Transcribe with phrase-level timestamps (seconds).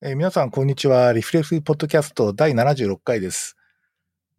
[0.00, 1.12] えー皆さん、こんにちは。
[1.12, 3.56] リフレクティブポッドキャスト第76回です。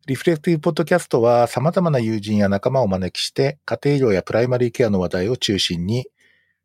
[0.08, 6.08] リフレクティブポッドキャストは様々な友人や仲間を招きして、家庭医療やプライマリーケアの話題を中心に、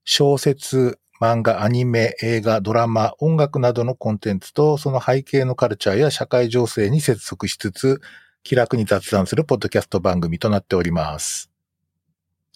[0.05, 8.01] 小説、漫画、アニメ、映画、ドラマ、音楽などのコンテンツと、その背景のカルチャーや社会情勢に接続しつつ、
[8.45, 11.51] 気楽に雑談するポッドキャスト番組となっております。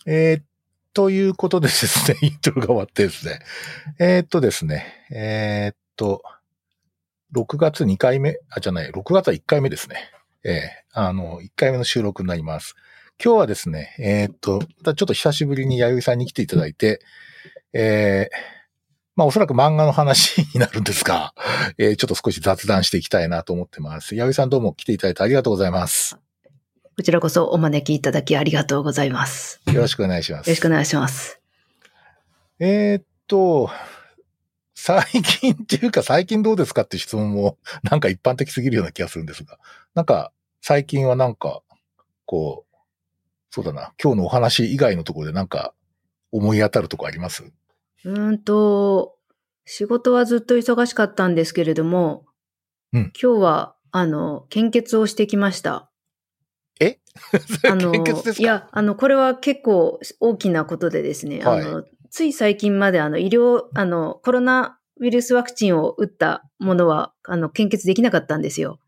[0.06, 0.42] えー
[0.94, 3.40] ということでですね、 イントロが終わってですね。
[3.98, 6.22] えーっとですね、えーっと、
[7.34, 10.10] 6月2回目、あ、じゃない、6月は1回目ですね。
[10.44, 12.74] ええあの、1回目の収録になります。
[13.22, 17.00] 今日はですね、えーっと、またちょっと久しぶりに弥生さんに来ていただいて、
[17.72, 18.58] えー
[19.16, 21.34] まあおそらく漫画の話になるんですが、
[21.76, 24.14] えーちょっと少し雑談していきたいなと思ってます。
[24.14, 26.16] 弥生さんどうも来ていただいてありがとうございます。
[26.96, 29.60] こちらこそお招きいただきありがとうございます。
[29.66, 30.50] よよろしくお願いします。
[30.50, 31.40] ろしくお願いします。
[32.60, 33.70] えーっと、
[34.88, 37.58] 最近っていうか最近どうですかって質問も
[37.90, 39.58] なんか一般的すぎるような気がするんですが、
[39.94, 40.32] なんか
[40.62, 41.60] 最近はなんか、
[42.24, 42.76] こう、
[43.50, 45.74] そうだな、今日のお話以外のところでなんか
[46.32, 47.44] 思い当たるとこあります？
[47.44, 49.18] うーんと、
[49.66, 52.24] 仕事はずっと忙しかったんですけれども、
[52.94, 53.12] うん。
[53.20, 55.90] 今日は、あの、献血をしてきました。
[56.80, 56.98] え？
[57.68, 58.42] あの、献血ですか？
[58.42, 61.60] いや、あの、これは結構大きなことでですね、はい。
[61.60, 68.78] あの、つい最近まであの、医療、あの、コロナウイルスワクチンを打ったものは、あの、献血できなかったんですよ。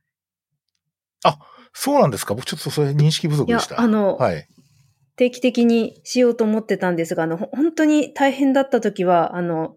[1.73, 2.35] そうなんですか？
[2.35, 3.81] 僕ちょっとそれ認識不足いやでし、た。
[3.81, 4.49] あの、はい。
[5.15, 9.77] 定期的にしようと思ってたんですが、あの、ほ本当に大変だった時は、あの、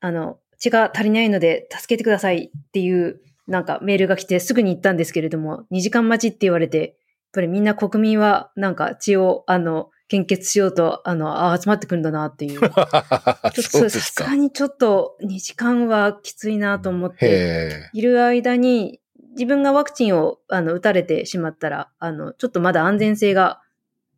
[0.00, 6.90] あの、血が足りないので助けてくださいっていう、なんかメールが来てすぐに行ったんですけれども、2時間待ちって言われて、やっ
[7.32, 12.58] ぱりみんな国民はなんか血を、あの、献血しようと、あの、あ集まってくるんだなっていう。
[12.58, 23.62] ちょっとさですがにちょっと2時間はきついなと思って、へいる間に、自分がワクチンをあの打たれてしまったら、あの、ちょっとまだ安全性が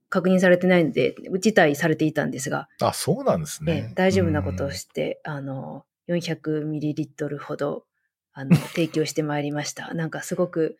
[0.08, 2.86] 確認されてないので、打ち退されていたんですが、え。
[2.86, 3.94] あ、そうなんですえねえ。
[3.94, 7.84] 大丈夫なことをして、あの、400ml ほど、
[8.32, 9.92] あの、提供してまいりました。
[9.92, 10.78] なんかすごく、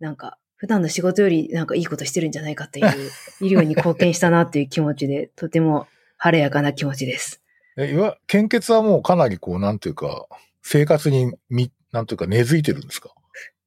[0.00, 2.86] なんか、普段の仕事よりなんかいいことしてるんじゃないかという、
[3.44, 5.86] 医療に貢献したなっていう気持ちで、とても
[6.16, 7.42] 晴れやかな気持ちです。
[7.76, 10.26] え、いわ、献血はもうかなりこう、なんていうか、
[10.62, 13.10] 生活にみ、なんていうか根付いてるんですか？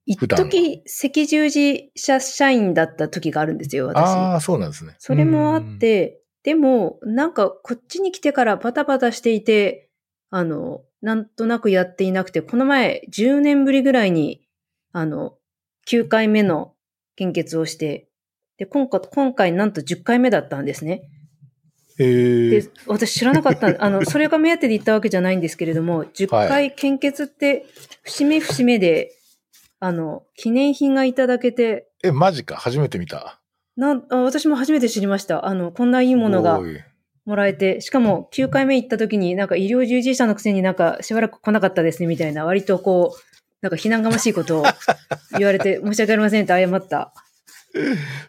[0.08, 4.02] 一時赤十字社社員だった時があるんですよ、私。
[4.02, 4.96] ああ、そうなんですね。
[4.98, 9.92] それもあって、でも、なんかこっちに来てからバタバタしていて、
[10.32, 14.42] あの、なんとなくやっていなくて、この前10年ぶりぐらいに、
[14.94, 15.38] あの、
[15.88, 16.74] 9回目の
[17.18, 18.08] 献血をして、
[18.58, 21.10] で、今回、今回なんと10回目だったんですね。
[22.00, 27.66] えで、私知らなかった、あの、それが目当てで行ったわけじゃないんですけれども、10は回献血って、
[28.04, 29.12] 節目節目で、
[29.80, 32.56] あの、記念品がいただけて、え、マジか？
[32.56, 33.42] 初めて見た。
[33.76, 35.48] なんあ私も初めて知りました。
[35.48, 36.60] あの、こんないいものが
[37.26, 44.66] もらえて、しかも9回目行った時になんか医療従事者のくせになんかしばらく来なかったですねみたいな割とこう、なんか非難がましいことを
[45.38, 47.14] 言われて 申し訳ありませんって謝った。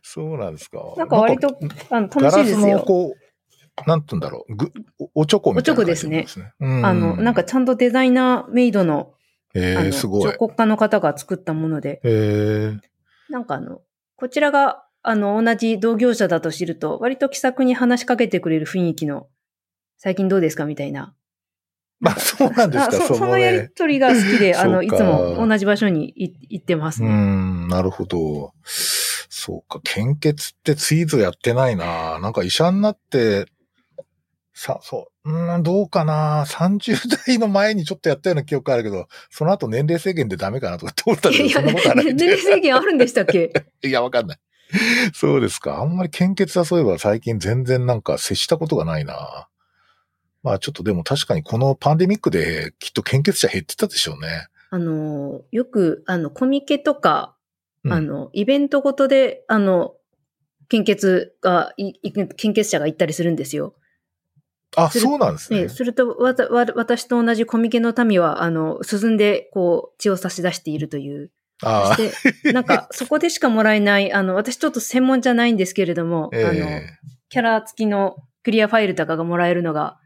[0.03, 0.95] そうなんですか。
[0.97, 1.59] なんか割と
[1.91, 2.81] あのガラスの楽しいですよ。
[2.81, 4.55] こう、なんて言うんだろう。
[4.55, 6.53] ぐ、おおちょこみたいな感じなんですね。
[6.61, 9.15] うんあの、なんか、ちゃんとデザイナーメイドの、
[9.55, 10.39] えー、すごい彫。
[10.39, 12.81] 刻家の方が作ったもので、えー、
[13.31, 13.81] なんかあの、
[14.17, 19.29] こちらが、あの、同じ同業者だと知ると、割と気さくに話しかけてくれる雰囲気の、
[19.97, 21.15] 最近どうですかみたいな。
[22.01, 27.13] まあ、そうなんですか、あそそのねやりとりが好きで、 あの、いつも同じ場所にい行ってますうね。
[27.13, 28.53] ん、なるほど。
[28.65, 32.19] そうか、献血ってツイートやってないな。
[32.21, 33.47] なんか医者になって、
[34.55, 36.45] さ、そう、うん、どうかな。
[36.47, 42.07] 30代の前にちょっとやったような記憶あるけど、その後年齢制限でダメかなとかって思ったけど、そんなことはない。
[42.15, 43.53] 年齢制限あるんでしたっけ？
[43.85, 44.39] いや、わかんない。
[45.15, 45.81] そうですか。
[45.81, 49.49] あんまり献血はそういえば最近全然なんか接したことがないな。
[50.43, 54.49] まあちょっとでも確かにこのパンデミックできっと献血者減ってたでしょうね。
[54.71, 57.35] あの、よく、あの、コミケとか、
[57.85, 59.95] うんあの、イベントごとで、あの、
[60.69, 61.73] 献血が、
[62.37, 63.75] 献血者が行ったりするんですよ。
[64.77, 65.63] あ、そうなんですね。
[65.63, 71.31] ね、すると、わた、わ、私と同じコミケの民は、あの、進んで、こう、血を差し出しているという。
[71.63, 76.87] あそして、なんか、 そこでしかもらえない、あの、私ちょっと専門じゃないんですけれども、あ、えあの、え
[77.31, 79.99] キャラ付きのクリアファイルとかがもらえるのが、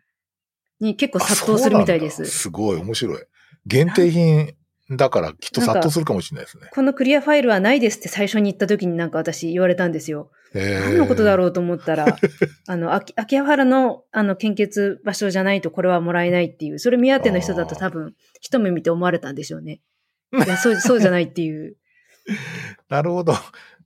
[0.82, 2.25] に結構殺到するみたいです。
[2.26, 3.23] すごい、面白い。
[3.67, 4.55] 限定品
[4.90, 6.69] だからきっと殺到するかもしれないですね。
[6.73, 10.31] このクリアファイルはないですって最初に言った時になんか私言われたんですよ。
[10.55, 12.06] え何のことだうろうと思ったら、
[12.67, 19.81] あの、秋秋葉原の、あの、献血場所じゃないとこれはもらえないっていう、それ目当ての人だと多分、一目見て思われたんでしょうね。
[20.34, 21.76] いや、そう、そうじゃないっていう。
[22.88, 23.34] なるほど。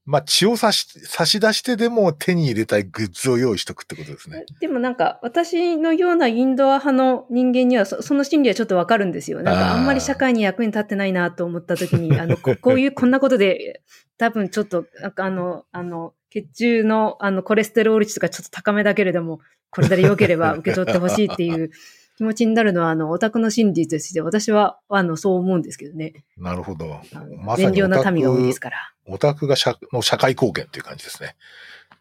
[0.06, 4.44] まあ、血を差し、差し出してでも手に入れたいグッズを用意しとくってことですね。
[4.60, 9.42] でもなんか、私のようなインドア派の人間にはそ、その心理はちょっとわかるんですよ。
[9.42, 13.82] なんか、あんまり社会に役に立ってないなと思った時に、あの、ここういう、 こんなことで、
[14.16, 14.86] 多分ちょっと、
[15.16, 21.70] あの、あの、血中の、あの、コレステロール値とかちょっと高めだけれども、これで良ければ受け取ってほしいっていう
[22.16, 26.24] 気持ちになるのは、あの、オタクの心理として、私は、あの、そう思うんですけどね。
[26.38, 27.00] なるほど。
[27.38, 28.92] まさに善良な民が多いですから。
[29.06, 31.36] オタクが社の社会貢献っていう感じですね。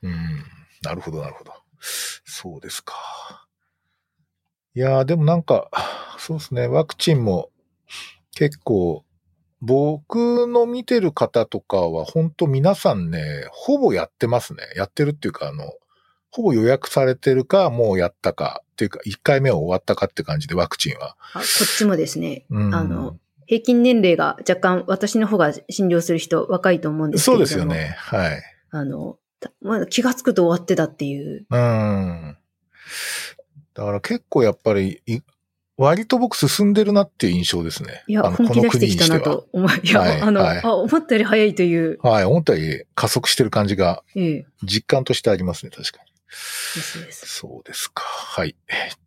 [0.02, 0.44] うん。
[0.84, 1.52] なるほど、なるほど。
[1.80, 2.96] そうですか。
[4.74, 5.70] いやーでもなんか、
[6.18, 7.50] そうですね、ワクチンも
[8.36, 9.06] 結構、
[9.62, 14.64] 僕の見てる方とかは本当皆さんね、ほぼやってますね。
[14.76, 15.74] やってるっていうか、あの、
[16.30, 21.16] ほぼ予約されてるか、もうやったか、っていうか、1回目は終わったかって感じで、ワクチンは。
[21.34, 23.18] あこっちもですね、うんあの、
[23.48, 27.40] 平均年齢が若干、私の方が診療する人若いと思うんですけそう。
[27.40, 27.96] ですよね。
[27.98, 28.42] はい。
[28.72, 31.46] あの、たまだ気がつくと終わってたっていう。
[31.50, 32.38] うん。
[33.74, 35.20] だから結構やっぱり、い
[35.78, 38.04] 割と僕進んでるなっていう印象ですね。
[38.08, 42.12] いや、あの本気出してきたなと思い、いや、はいあの、はいあ、思ったより早いという、は。
[42.12, 42.26] はい。
[42.26, 46.15] 思ったより加速してる感じがええ、実感としてありますね、確かに。
[46.76, 47.26] ですです。
[47.28, 48.04] そうですか。
[48.04, 48.56] はい。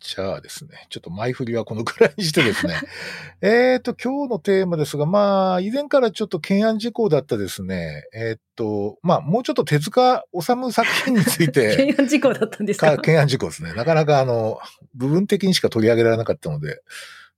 [0.00, 2.80] じゃあですね、ちょっと前振りはこのくらいにしてですね。
[3.42, 8.04] えっと、今日のテーマですが、まあ、以前からちょっと懸案事項だったですね。
[8.14, 12.86] えっと、まあ、もうちょっと手塚治虫作品について、 懸案事項だったんですか？
[12.92, 13.74] か懸案事項ですね。
[13.74, 14.58] なかなかあの、
[14.94, 16.80] 部分的にしか取り上げられなかったので、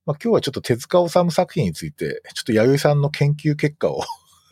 [0.07, 4.03] まあ、今日はちょっと手塚治虫作品について、ちょっと弥生さんの研究結果を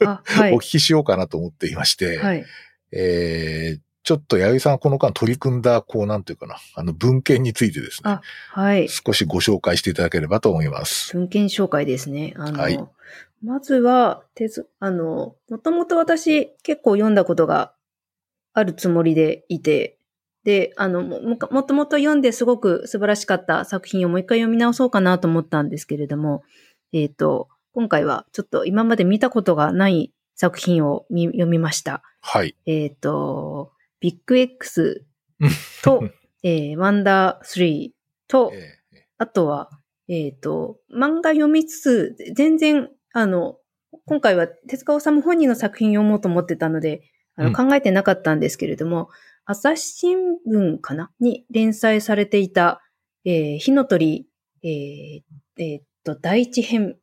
[0.05, 0.61] あ、はい お聞。
[0.62, 2.44] きしようかなと思っていまして、はい。
[2.93, 8.23] えー、ちょっと弥生さんがこの間取り組んだ、こうなんていうかな、あの文献についてですねあ、
[8.53, 8.89] はい。
[8.89, 11.13] 少しご紹介していただければと思います。
[11.15, 12.33] 文献紹介ですね。
[12.39, 12.83] あの、はい
[13.45, 17.75] まずは、手ず、あの、もともと私結構読んだことが
[18.55, 19.99] あるつもりでいて、
[20.43, 26.43] で、あの、も、ももともと読んですごく素晴らしかった作品をもう一回読み直そうかなと思ったんですけれども、
[26.95, 32.03] えっ、と、今回はちょっと今まで見たことがない作品を見読みました。
[32.23, 32.57] はい。
[32.65, 35.05] えっ、と、ビッグ X
[35.83, 36.09] と、
[36.43, 37.91] えー、ワンダー3
[38.29, 38.79] と、え
[39.19, 39.71] あとは、
[40.09, 43.59] えっ、と、漫画読みつつ、全然、あの、
[44.06, 47.03] 今回は手塚治虫本人の作品読もうと思ってたので、
[47.37, 49.11] あうんの考えてなかったんですけれども、
[49.45, 52.83] 朝日新聞かなに連載されていた、
[53.25, 54.29] えー火の鳥、
[54.62, 55.23] えー
[55.59, 56.97] えーっと、第一編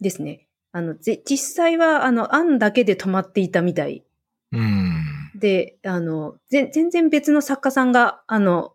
[0.00, 0.48] ですね。
[0.72, 4.95] あの、ぜ実際は、あの、案だけで止まっていたみたいーうん。
[5.38, 8.74] で、あの、ぜ全然別の作家さんが、あの、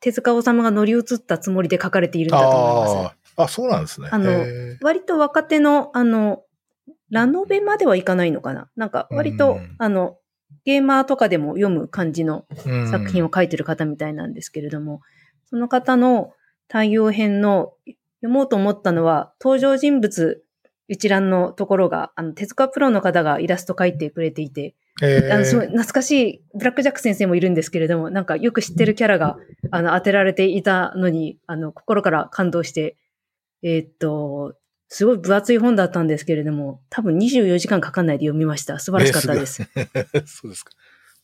[0.00, 2.96] 手塚治虫が乗り移ったつもりで書かれているんだと思います。
[2.96, 4.08] ああ、あ、そうなんですね。
[4.10, 4.44] あの
[4.80, 6.42] 割と若手の、あの、
[7.10, 8.68] ラノベまではいかないのかな。
[8.74, 10.18] なんか、割と、うんあの、
[10.64, 12.90] ゲーマーとかでも読む感じのうん。
[12.90, 15.00] 作品を書いてる方みたいなんですけれども、
[15.46, 16.32] その方の
[16.68, 17.74] 太陽編の
[18.20, 20.44] 読もうと思ったのは、登場人物
[20.88, 29.38] 一覧のところが、あの、手塚プロの方がイラスト描いてくれていて、えーあの、すごい懐かしい、ブラックジャック先生もいるんですけれども、なんかよく知ってるキャラが、
[29.70, 32.96] あの、当てられていたのに、あの、心から感動して、
[33.62, 34.54] えーっと、
[34.88, 38.78] すごい分厚い本だったんですけれども、多分24時間かかんないで読みました。
[38.78, 39.62] 素晴らしかったです。
[40.26, 40.72] そうですか。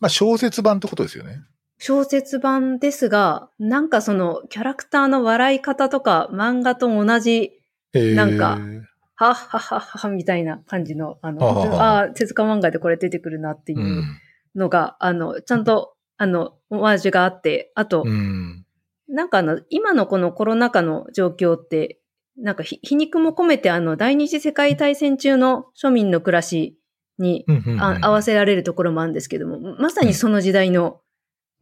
[0.00, 1.42] まあ、小説版ってことですよね。
[1.78, 7.52] 小説版ですが、なんかその、キャラクターの笑い方とか、漫画と同じ、
[7.92, 8.58] えーなんか
[9.18, 13.82] はっはっはっはみたいな感じの、あの、はははああ、手塚漫画でこれ出てくるなっていうう。
[13.82, 14.20] ん。
[14.54, 18.64] のが、あの、ちゃんと、あの、オマージュがあって、あと、うん。
[19.08, 22.00] なんかあの、今のこのコロナ禍の状況って、
[22.36, 26.78] なんかひ皮肉も込めてあの、第二次世界大戦中の庶民の暮らし
[27.18, 27.44] に、
[27.80, 31.00] 合わせられるところもあるんですけども、まさにその時代の、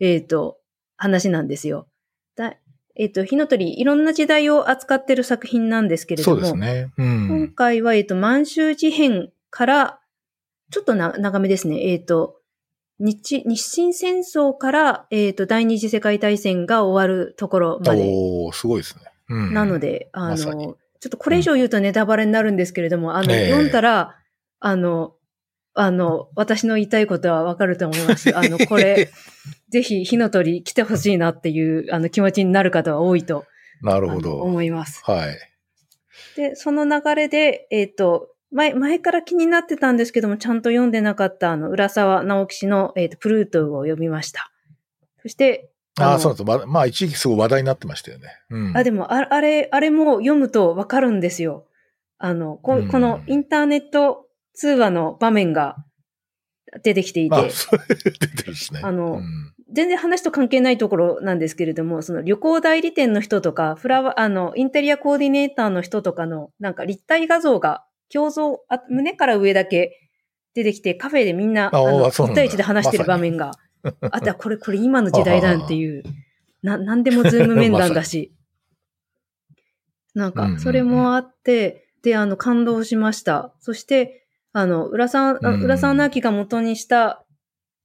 [0.00, 0.58] えっ、と、
[0.96, 1.88] 話なんですよ。
[2.36, 2.56] だ
[2.98, 6.92] えっ、と、火の鳥、いろんな時代を扱ってる作品なんですけれども、そうですね。
[6.96, 7.48] う今ん。
[7.48, 10.00] 回は、えっ、と、満州事変から、
[10.70, 11.92] ちょっとな長めですね。
[11.92, 12.40] えっ、と、
[12.98, 18.02] 日、日清戦争から、えっ、と、第二次世界大戦が終わるところまで。
[18.02, 19.02] おーすごいですね。
[19.28, 19.54] うん。
[19.54, 20.76] なので、あの、ちょ
[21.08, 24.16] っとこれ以上言うとネタバレになるんですけれども、あの、ええ読んだら、
[24.60, 25.14] あの、
[25.74, 28.34] あの、私の言いたいことはわかると思います。
[28.34, 29.10] あの、これ、
[29.68, 33.44] ぜひ火の鳥来てほしいなっていう、あの、気持ちになる方は多いと、
[33.82, 34.40] なるほど。
[34.40, 35.02] 思います。
[35.04, 35.36] はい。
[36.36, 44.50] で、その流れで、えっ、と、前、前から気になってたんですけども、ちゃんと読んでなかった、あの、浦沢直樹氏の、えっ、と、プルートを読みました。
[45.22, 46.66] そして、ああ、のそうなんです。
[46.66, 48.28] ままあ、一時期すごい話題になってましたよね。
[48.50, 48.76] うん。
[48.76, 51.66] あ、でも、ああれ、あれも読むとわかるんですよ。
[52.18, 55.76] あの、こうんこのインターネット通話の場面が
[56.82, 58.80] 出てきていて、あ、それ出てるですね。
[58.82, 70.00] あのうん全然話と関係ないところなんですけれども、その旅行代理店の人とか、フラワー、あの、インテリアコーディネーターの人とかの、なんか立体画像が、胸像、あ胸から上だけ
[70.54, 72.42] 出てきて、カフェでみんな、ああの、そうなんだ。
[72.42, 73.50] 1対1で話してる場面が、
[74.00, 76.04] あとはこれ、これ今の時代だっていう、
[76.62, 78.32] な、なんでも Zoom 面談だし。
[80.14, 83.52] なんか、それもあって、で、あの、感動しました。
[83.60, 87.25] そして、あの、浦沢、浦沢直樹が元にした、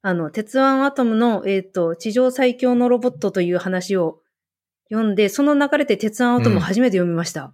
[0.03, 4.21] あの、鉄腕アトムの、えっ、と、地上最強のロボットという話を
[4.89, 7.53] 読んで、その流れで鉄腕アトムを初めて読みました。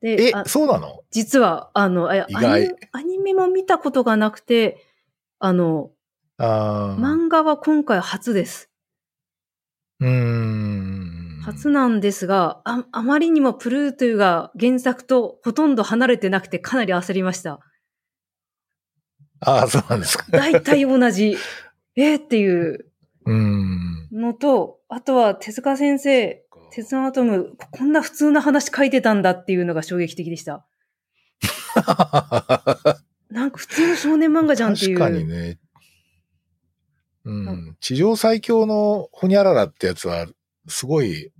[0.00, 1.02] で、えあ、そうなの？
[1.10, 4.86] 実は、あの、あアニアニメも見たことがなくて、
[5.38, 5.90] あの、
[6.38, 7.00] ああ。
[7.00, 8.70] 漫画は今回初です。
[10.00, 11.40] うーん。
[11.42, 17.60] 初なんですが、ああまりにもプルートゥが原作とほとんど離れてなくてかなり焦りました。
[19.44, 20.24] ああ、そうなんですか。
[20.30, 21.36] 大体同じ。
[21.96, 22.86] えーっていう。
[23.26, 30.66] のと、あとは手塚先生、鉄腕アトム、こんな普通な話書いてたんだっていうのが衝撃的でした。
[33.30, 34.98] なんか普通の少年漫画じゃんっていう。
[34.98, 35.58] 確かにね。
[37.24, 37.76] うん。
[37.80, 40.26] 地上最強のホニャララってやつは、
[40.68, 41.32] すごい、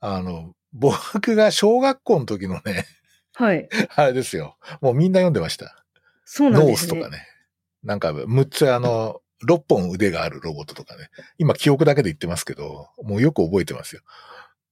[0.00, 2.86] あの、僕が小学校の時のね、
[3.34, 3.68] はい。
[3.96, 4.56] あれですよ。
[4.80, 5.79] もうみんな読んでました。
[6.32, 7.00] そうなんノーですでね。
[7.00, 7.26] スとかね。
[7.82, 11.10] なんか、6つあの、6本腕があるロボットとかね。
[11.38, 14.02] 今記憶だけで言ってますけど、もうよく覚えてますよ。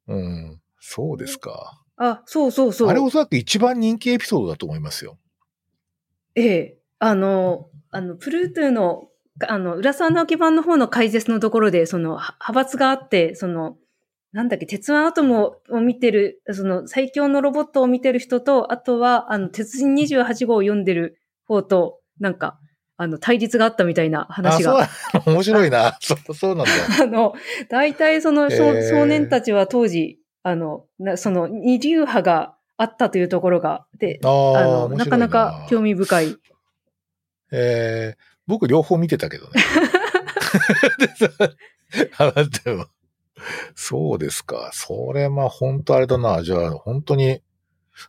[0.07, 0.61] うん。
[0.79, 1.83] そうですか。
[1.97, 2.89] あ、そうそうそう。
[2.89, 5.19] あれおそらく一番人気エピソードだと思いますよ。
[6.37, 6.79] ええ。
[7.01, 9.09] あの、あの、プルートゥの、
[9.49, 13.77] あの、浦沢直樹版の方の解説のところで、その、は派閥があって、その、
[14.31, 22.61] なんだっけ、鉄腕アトムを見てる、その、最強のロボットを見てる人と、あとは、あの、鉄人28号を読んでる方と、なんか、
[22.97, 24.81] あの、対立があったみたいなあ、話そうが。
[24.81, 24.89] な
[25.27, 25.97] の面白いな。
[26.01, 26.73] そう、そうなんだ。
[27.03, 27.35] あの、
[27.71, 36.37] 大体その少,、へー少年たちは当時、あの、なその二流派があったというところが、で、あああの、なかなか興味深い。
[37.51, 39.63] えー、僕両方見てたけどね。
[42.19, 42.33] あ
[42.65, 42.87] でも
[43.75, 44.71] そうですか。
[44.73, 46.43] それまあ本当あれだな。
[46.43, 47.41] じゃあ本当に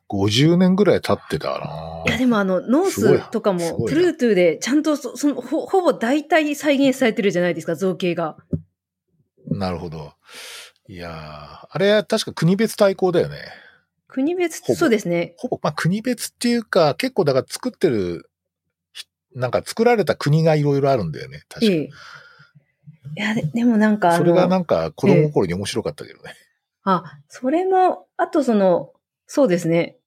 [0.09, 8.37] 50年ぐらい経ってたないや、でもあの、ノースとかも、プルートゥで、ちゃんとそ、その、ほ、ほぼ大体再現されてるじゃないですか、造形が。
[9.51, 10.13] なるほど。
[10.87, 13.37] いやーあれ確か国別対抗だよね。
[14.07, 15.35] 国別そうですね。
[15.37, 18.29] ほぼ、まあ国別っていうか結構だから作ってる、
[18.91, 19.05] ひ
[19.35, 21.43] なんか作られた国がいろいろあるんだよね。
[21.47, 21.83] 確かええ。
[21.83, 26.33] いや、ででもなんかそれがなんか子供心に面白かったけどね。
[26.83, 28.93] あ、それも、あとその、
[29.31, 29.99] そうですね。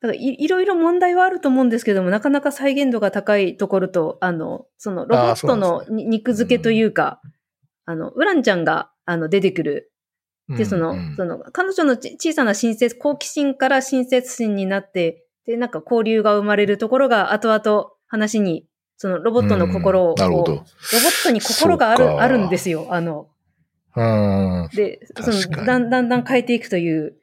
[0.00, 7.20] だからいいろいろ問題はあると思うんですけども、なかなか再現度が高いところと、あの、そのロボットのねに肉付けというか、
[7.86, 9.92] あの、ウランちゃんが、あの、出てくる。
[10.48, 18.64] で、その、うんうんその、彼女のち小さな親切、好奇心から親切心になって、で、なんか交流が生まれるところが、後々話に、
[18.96, 22.86] そのロボットの心を、うんなるほどロボットに心がある、あるんですよ。
[22.90, 23.28] あの、
[23.96, 24.68] うん。
[24.72, 27.16] で、その、だんだんだん変えていくという。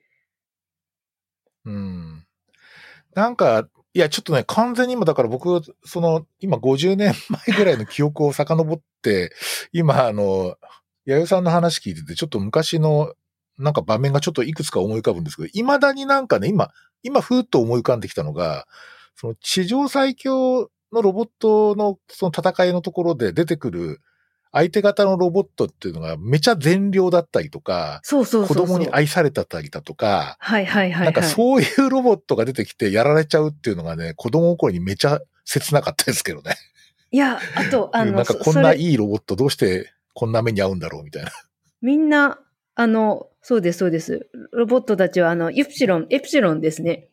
[1.68, 2.24] うん。
[3.14, 9.32] なんか、いや、ちょっとね、完全に今、だから僕、その、今50年前ぐらいの記憶を遡って、
[9.74, 10.56] 今、あの、
[11.06, 13.14] 弥生さんの話聞いてて、ちょっと昔の、
[13.58, 16.70] なんか場面がちょっといくつか思い浮かぶんですけど、未だになんかね、今、
[17.04, 18.68] 今、ふーっと思い浮かんできたのが、
[19.16, 24.02] その地上最強のロボットのその戦いのところで出てくる
[24.52, 28.68] 相手方のロボットっていうのがめちゃ善良だったりとか、そうそうそうそう。
[28.68, 31.06] 子供に愛されたりだとか、はいはいはい、はい。
[31.06, 36.56] なんかそういうロボットが出てきてやられちゃうっていうのがね、子供心にめちゃ切なかったですけどね。
[37.12, 41.32] いや、あと、 あの、なんかそこんないいロボットどうしてこんな目に遭うんだろうみたいな。
[41.82, 42.40] みんな、
[42.76, 44.30] あの、そうですそうです。
[44.52, 47.08] ロボットたちは、あの、イプシロン、エプシロンですね。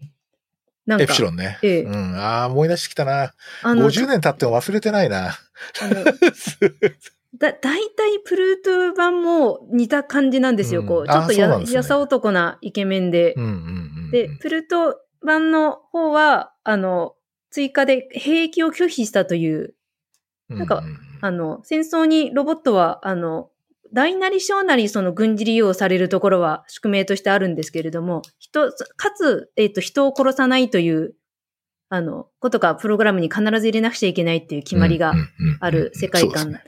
[0.86, 1.58] なんか、エプシロンね。
[1.62, 2.16] ええうん。
[2.16, 3.32] ああ、思い出してきたな。
[3.62, 5.38] あの、50年経っても忘れてないな。
[7.38, 10.82] だ、大体プルート版も似た感じなんですよ。
[10.82, 13.34] うんこう、ちょっとや、ねやさ男なイケメンで。
[13.36, 13.52] うんうんう
[14.08, 14.10] ん。
[14.10, 17.14] で、プルート版の方は、あの、
[17.50, 19.74] 追加で兵役を拒否したという、
[20.48, 20.84] なんかうう
[21.20, 23.50] あの、戦争にロボットは、あの、
[23.92, 31.14] 大なり小なりその軍事利用されるところは宿命としてあるんですけれども、人、かつ、えっ、と、人を殺さないという、
[31.88, 35.14] あの、ことがプログラムに必ず入れなくちゃいけないっていう決まりが
[35.60, 36.58] ある世界観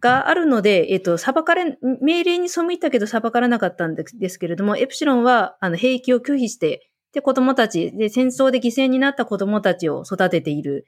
[0.00, 10.86] があるので、えっ、と、裁かれ、命令に背いたけど裁からなかったんですけれども、エプシロンは、あの、兵役を拒否して、で、子供たち、で、戦争で犠牲になった子供たちを育てている。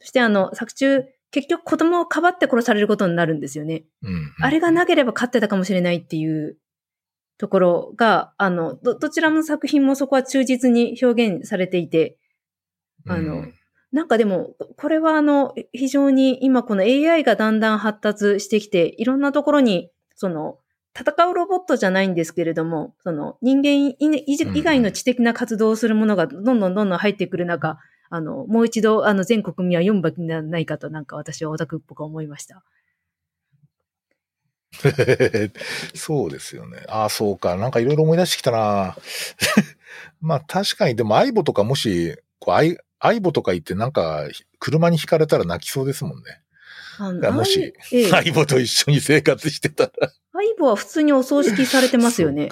[0.00, 3.84] そして、あの、作中、結局子供をかばって殺されることになるんですよね。
[4.40, 6.58] あれがなければ勝ってたかもしれないっていう
[7.38, 12.18] ところが、あの、ど、どちらの作品もそこは忠実に表現されていて、
[13.08, 13.54] あのうん
[13.92, 20.58] なんかでも、これはあの、非常に今この AI がだんだん発達してきて、いろんなところに、その、
[20.98, 27.78] 戦うロボットじゃないんですけれども、その人間以外の知的な活動をするものがどんどんどんどん入ってくる中、
[28.10, 32.64] あの、もう一度、あの、全国民は読むべきではないかと、なんか私はオタクっぽく思いました。
[35.94, 36.82] そうですよね。
[36.88, 37.56] ああ、そうか。
[37.56, 38.96] なんかいろいろ思い出してきたな。
[40.20, 42.54] まあ確かに、でも相棒とかもし、こう
[43.00, 44.24] 相相棒とか言ってなんか
[44.58, 46.42] 車にひかれたら泣きそうですもんね。
[47.30, 49.90] もし、ええ、相棒と一緒に生活してたら。
[50.32, 52.48] 相棒は普通にお葬式されてますよね。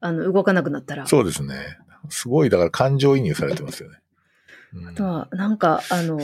[0.00, 1.06] あの、動かなくなったら。
[1.06, 1.78] そうですね。
[2.10, 3.96] すごい、だから感情移入されてますよね。
[4.74, 6.18] うんあとは、なんか、あの、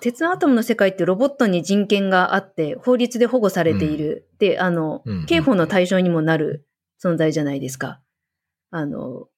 [0.00, 4.28] 鉄のアトムの世界ってロボットに人権があって、法律で保護されている。
[4.38, 6.66] で、あのうんうん、刑法の対象にもなる
[7.00, 8.00] 存在じゃないですか。
[8.70, 9.28] あの、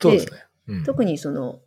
[0.00, 0.44] そうですね。
[0.68, 1.60] うん特にその、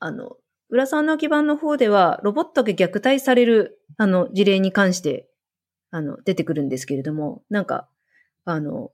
[0.00, 0.36] あの、
[0.72, 5.28] 浦沢の基盤の方では、ロボットが虐待される、あの、事例に関して、
[5.90, 7.90] あの、出てくるんですけれども、なんか、
[8.46, 8.90] あの、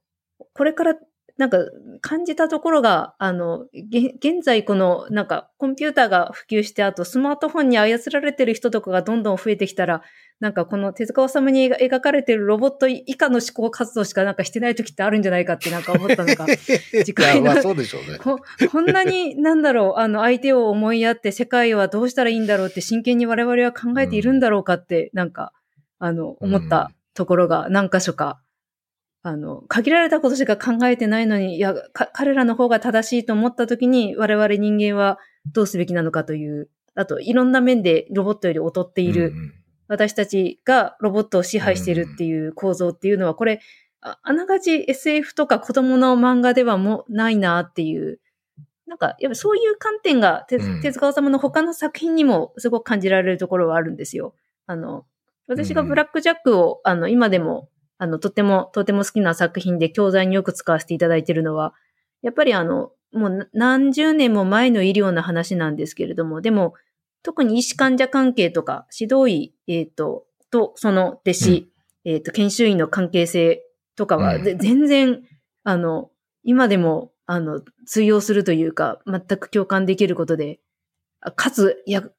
[0.55, 0.97] これから、
[1.37, 1.59] なんか、
[2.01, 10.03] 感じたところが、あの、現在この、なんか、コンピューターが普及して、あと、スマートフォンに操られてる人とかがどんどん増えてきたら、
[10.41, 16.47] なんか、この手塚治虫に描描かれてるロボット以下の思考活動しかなんかしてない時ってあるんじゃないかってなんか思ったのが、
[17.05, 18.19] 次回のそうでしょうね。
[18.19, 18.39] こ
[18.71, 25.53] こんなに、なんだろう、あの、相手を思いやって世界はどうしたらいいんだろうって真剣に我々は考えているんだろうかって、なんか、
[25.99, 28.41] あの、思ったところが何箇所か、
[29.23, 35.19] あの、限られたことしか考えてないのに、いや、か彼らの方が正しいと思った時に、我々人間は
[35.53, 39.58] どうすべきなのかという、あと、いろんな面でロボットより劣っている、うんうん
[39.89, 43.61] 私たちがロボットを支配しているっていう構造っていうのは、これ、
[44.01, 48.21] ああながち SF とか子供の漫画ではもうないなっていう、
[48.87, 50.59] なんか、やっぱそういう観点が手
[50.93, 54.35] 塚治虫の他の作品にもすごく感じられるところはあるんですよ。
[54.67, 55.05] あの、
[55.47, 61.75] 私がブラックジャックを、あの、今でも、あの、とても、とても好きな作品で教材によく使わせていただいているのは、
[62.23, 66.75] やっぱりあの、もうな何十年も前の医療の話なんですけれども、でも、
[67.29, 71.73] 特に医師患者関係とか、指導医、えっ、と、と、その弟子、
[72.07, 73.63] えっ、と、研修医の関係性
[73.97, 75.21] とかは、うんぜ全然、
[75.63, 76.11] あの、
[76.43, 80.59] 今でも、あの、通用するというか、全く共感できることで、
[81.21, 82.11] あかつ、いや、こ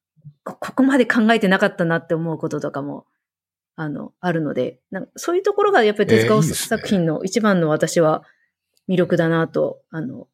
[0.43, 3.07] ここまで考えてなかったなって思うこととかも、
[3.75, 8.21] あの、あるので、なんかそういうところがやっぱり手塚え作品の一番の私は
[8.87, 10.27] 魅力だなと、あの、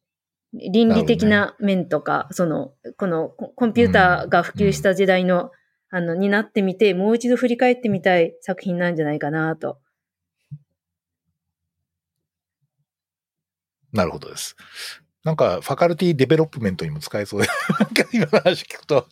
[0.52, 5.50] 倫理的な面とか、その、このココンピューターが普及した時代の、
[5.90, 9.78] あの、になってみて、もう一度振り返ってみたい作品なんじゃないかなと。
[13.92, 14.56] なるほどです。
[15.24, 17.48] なんか、 faculty development にも使えそうで、
[18.12, 19.06] 今の話聞くと、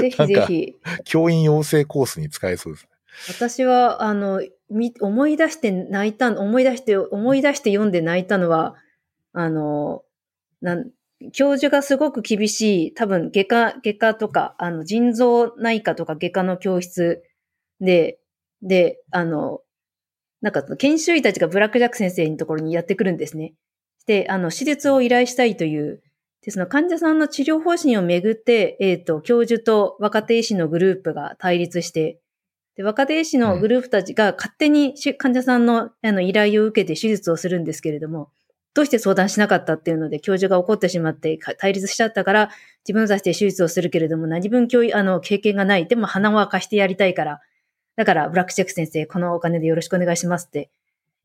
[0.00, 0.76] ぜひぜひ。
[1.04, 2.88] 教員養成コースに使えそうです。
[3.28, 8.74] 私は、あの、み思い出して泣いた、思い出して、思い出して読んで泣いたのは、
[9.32, 10.03] あの、
[10.64, 10.90] なん、
[11.32, 17.22] 教授がすごく厳しい、多分外科、外科とか、あの、腎臓内科とか外科の教室
[17.80, 18.18] で、
[18.62, 19.60] で、あの、
[20.40, 23.52] なんか、研修医たちがブラックジャック先生のところにやってくるんですね。
[24.06, 26.02] で、あの、手術を依頼したいという、
[26.40, 32.20] で、その患者さんの治療方針をめぐって、えっ、と、教授と若手医師のグループが対立して、
[32.76, 38.30] で、若手医師のグループたちが勝手にし患者さんのあの依頼を受けて手術をするんですけれども、
[38.74, 42.50] どうして相談しなかったっていうので、教授が怒ってしまってか対立しちゃったから、
[42.86, 45.86] 自分たちで手術をするけれども、何分教あの経験がない。
[45.86, 47.40] でも鼻は貸してやりたいから。
[47.96, 50.70] だから、ブラックチェック先生、このお金でよろしくお願いしますって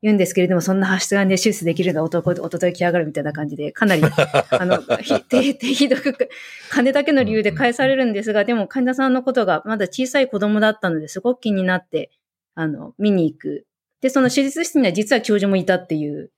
[0.02, 4.02] 言うんですけれども、そんな発がね、手術できるのは男、おとといきやがるみたいな感じで、かなり、
[4.50, 6.28] あの、ひ、て、て、ひどく、
[6.70, 12.10] 金だけの理由で返されるんですが、でも患者さんのことがまだ小さい子供だったので、すごく気になって、
[12.54, 13.66] あの、見に行く。
[14.00, 16.30] で、その手術室には実は教授もいたっていう。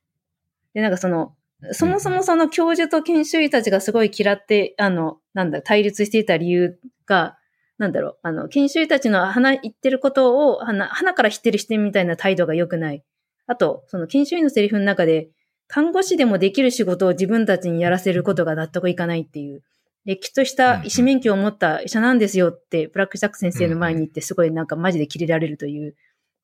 [0.74, 1.34] で、なんかその、
[1.72, 7.38] そもそもその教授と研修医たちがすごい嫌って、あの、なんだ、対立していた理由が、
[7.78, 13.04] なんだろう、あの、研修医たちの鼻言ってることを、鼻、鼻から知ってる視点みたいな態度が良くない。
[13.46, 15.28] あと、その研修医のセリフの中で、
[15.68, 19.62] 看護師でもできる仕事を自分たちにやらせることが納得いかないっていう、
[20.04, 25.94] れっきとした医師免許を持った医者なんですよって、ブラックジャック先生の前に行ってすごいなんかマジで切れられるという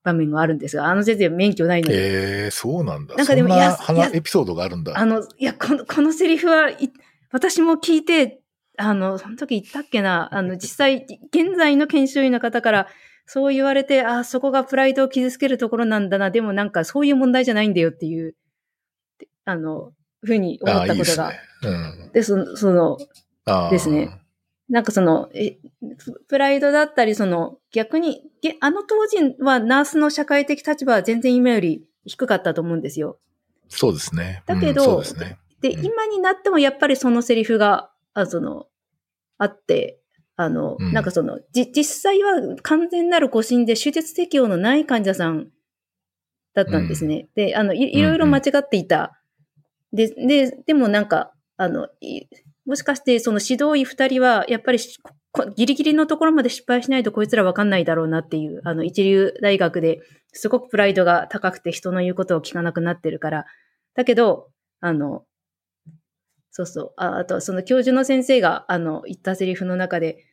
[0.03, 1.95] 場面があるんですが、あの先生免許ないので。
[1.95, 3.15] ええー、そうなんだ。
[3.15, 3.77] なんかでも、いや、
[4.13, 4.97] エピソードがあるんだ。
[4.97, 6.69] あの、いや、この、このセリフは、
[7.31, 8.41] 私も聞いて、
[8.77, 12.87] あの、その時言ったっけな、あの、 実際、現在の研修医の方から、
[13.25, 18.35] そう言われて、あ、そこがプライドを傷つけるところなんだな、でもなんかそういう問題じゃないんだよっていう、
[19.45, 19.91] あの、
[20.23, 21.31] ふうに思ったことが。
[21.31, 22.97] いいで、ねうん、その、その、
[23.69, 24.09] ですね。
[24.69, 25.57] なんかその、え、
[26.27, 28.21] プライドだったり、その、逆に、
[28.61, 33.17] あの当時はナースの社会的立場は全然今より低かったと思うんですよ。
[33.67, 34.43] そうですね。
[34.45, 38.67] だけど、うん、でねで、今になってもやっぱりそのセリフが、あその、
[39.37, 39.99] あって、
[40.35, 45.49] あの、うん、なんかその、じ、実際は完全なる誤診で手術適用のない患者さん
[46.53, 47.27] だったんですね。
[47.35, 49.21] で、あのい、いろいろ間違っていた。
[49.91, 51.89] で、で、でもなんか、あの、
[52.69, 54.79] もしかしてその指導医二人は、やっぱり
[55.55, 60.01] ギリギリのところまで失敗しないとこいつらわかんないだろうなっていう、あの、一流大学で
[60.33, 63.45] すごくプライドが高くて人の言うことを聞かなくなってるから。
[63.95, 64.49] だけど、
[64.81, 65.23] あの、
[66.51, 66.93] そうそう。
[66.97, 70.23] ああと、その教授の先生が、あの、言ったセリフの中で、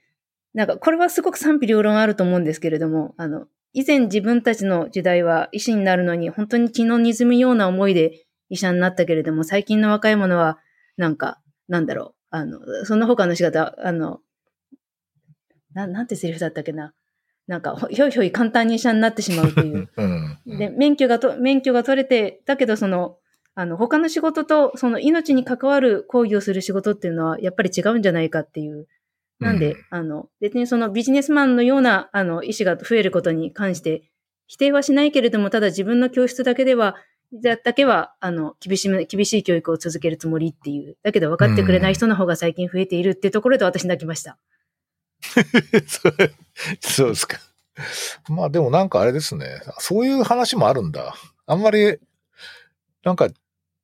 [0.52, 10.58] なんか、これはすごく賛否両論あると思うんですけれども、あの、以前自分たちの時代は医師になるのに本当に気の滲むような思いで医者になったけれども、最近の若い者は、
[10.98, 14.20] なんか、なんだろう、あの、その他の仕方、あの、
[15.74, 16.94] ななんてセリフだったっけな。
[17.46, 19.88] なんか、ひょいひょい簡単に医者になってしまうという。
[19.96, 23.18] うん、で、免許がと、免許が取れて、だけどその、
[23.54, 28.86] あの、他の仕事と、その命に関わる行為をする仕事っていうのは、やっぱり違うんじゃないかっていう。
[29.38, 34.02] なんで、うん、あの、別にそのビジネスマンのような、あの、医師が増えることに関して、
[34.46, 36.96] 否定はしないけれども、ただ自分の教室だけでは、
[37.32, 40.96] だだけは、あの、厳しい、厳しい教育を続けるつもりっていう。
[41.02, 44.38] だけど分かってくれない人の方が最近増えているっていうところで私泣きました。
[46.80, 47.38] そうですか。
[48.28, 49.60] まあでもなんかあれですね。
[49.78, 51.14] そういう話もあるんだ。
[51.46, 51.98] あんまり、
[53.04, 53.28] なんか、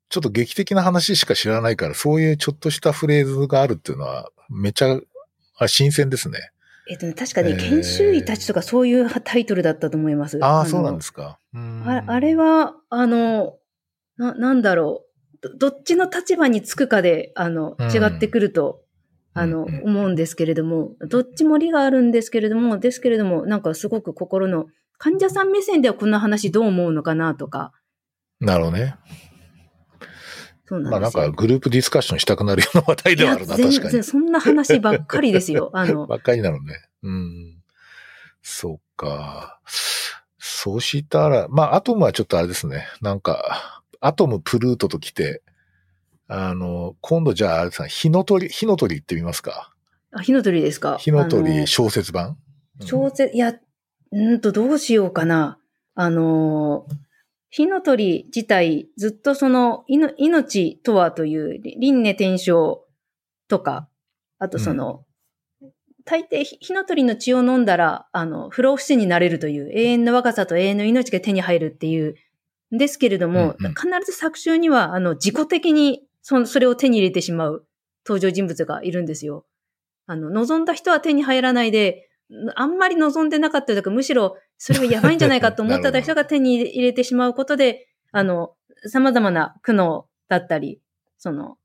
[0.09, 4.99] ちょっと劇的な話しか知らないから、そういうちょっとしたフレーズがあるっていうのは、めちゃ、
[5.67, 6.51] 新鮮ですね。
[6.89, 10.37] えっとね、確かに、研修医たちとかそういうタイトルだったと思います。
[10.43, 11.39] ああ、そうなんですか。
[11.55, 13.57] ああれは、あの、
[14.17, 15.05] な、なんだろ
[15.43, 15.57] う。
[15.57, 18.81] どっちの立場につくかで、あの、違ってくると、
[19.35, 27.73] うん、あの、思うんですけれども、どっちも理があるんですけれども、ですけれども、なんかすごく心の、患者さん目線ではこんな話どう思うのかなとか。
[28.39, 28.95] なるほどね。
[30.65, 34.03] そうなんですまあなんかグループディスカッションしたくなるような話題ではあるな、確かに。
[34.03, 35.71] そんな話ばっかりですよ。
[35.73, 36.07] あの。
[36.07, 36.75] ばっかりなのね。
[37.03, 37.61] うん。
[38.41, 39.59] そっか。
[40.63, 42.87] そうしたら、まあ、アトムはちょっとあれですね。
[43.01, 45.41] なんか、アトムプルートと来て、
[46.29, 49.73] あの、今度じゃあ、あれですね、火の鳥、火の鳥行ってみますか？
[50.13, 50.95] あ、火の鳥ですか？
[50.99, 52.37] 火の鳥小説版？
[52.79, 53.55] 小説、いや、
[54.13, 55.59] うんと、どうしようかな。
[55.95, 56.87] あの
[57.49, 62.79] 火の鳥自体、ずっとその、命とはという、輪廻転生
[63.49, 63.89] とか、
[64.39, 65.03] あとその、うん、
[66.05, 72.15] 大抵火の鳥の血を飲んだら、あの、不老不死になれるという、永遠の若さと永遠の命が手に入るっていう、
[72.71, 77.65] ですけれども、うんうん、必ず作中には、あの、自己的にそそれを手に入れてしまう
[78.05, 79.45] 登場人物がいるんですよ。
[80.07, 82.09] あの、望んだ人は手に入らないで、
[82.55, 90.81] あんまり望んでなかったとか、むしろそれはやばいんじゃないかと思ってた 人が手に入れてしまうことで、あの、様々な苦悩だったり、
[91.17, 91.57] その、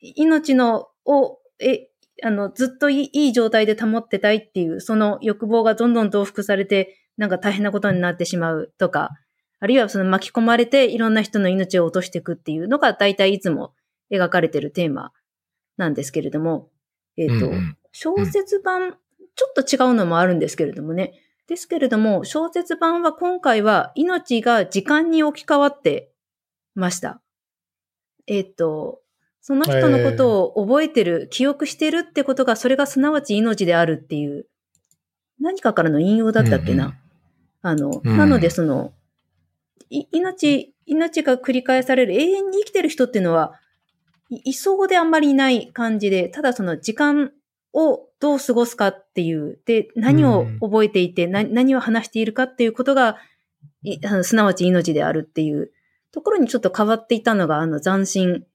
[0.00, 1.88] 命の、を、え、
[2.22, 9.10] あの、ずっといい状態で保ってたいっていう、その欲望がどんどん増幅されて、なんか大変なことになってしまうとか、
[9.60, 13.72] あるいはその巻き込まれていろんな人の命を落としていくっていうのが大体いつも
[14.12, 15.12] 描かれてるテーマ
[15.76, 16.68] なんですけれども、
[17.16, 18.96] えっ、ー、と、うんうん、小説版
[19.36, 21.14] ちょっと違うのもあるんですけれどもね。
[21.46, 26.10] ですけれども、小説版は今回は命が時間に置き換わって
[26.74, 27.20] ました。
[28.26, 29.00] えっ、ー、と、
[29.46, 34.46] その人のことを覚えてる、えー、記憶してるってことが、それがすなわち命であるっていう、
[35.38, 36.84] 何かからの引用だったっけな？
[36.86, 36.96] うんうん、
[37.60, 38.94] あの、うん、なのでその、
[39.90, 43.52] 命、命が繰り返される、永遠に生きてる人っていうのは、
[44.30, 47.30] いそうであんまりいない感じで、ただその時間
[47.74, 53.18] をどう過ごすかっていう、で、何を覚えていて、うん、何を話しているかっていうことが、
[54.22, 55.70] すなわち命であるっていう
[56.12, 58.46] ところにちょっと変わっていたのが、あの、斬新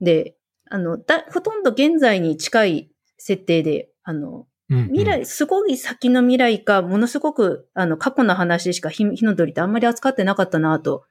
[0.00, 0.35] で、
[0.68, 11.04] あの、だ、ほとんど現在に近い設定で、あの、未来、すごい先の未来か、ものすごく、あの、過去の話しか火の鳥ってあんまり扱ってなかったなと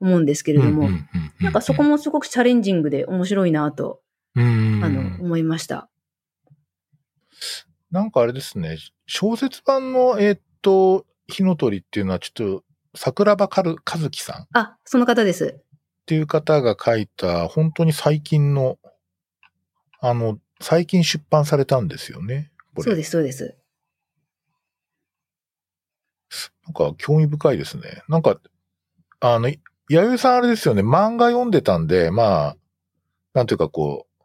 [0.00, 0.88] 思うんですけれども、
[1.40, 4.00] なんかそこもすごくチャレンジングで面白いなと、
[4.34, 5.90] うんあの、思いました。
[7.90, 14.42] なんかあれですね、小説版の、えーっと、火の鳥っていうのはちょっと、桜庭かる和樹さん？
[14.42, 15.60] っあ、その方です。
[16.06, 18.78] ていう方が書いた、本当に最近の、
[20.02, 22.50] あの、最近出版されたんですよね？
[22.74, 23.56] これそうです、そうです。
[26.66, 28.02] なんか興味深いですね。
[28.08, 28.40] なんか、
[29.20, 29.48] あの、
[29.88, 32.56] 弥生さんあれですよね、漫画読んでたんで、まあ、
[33.34, 34.24] なんていうかこう、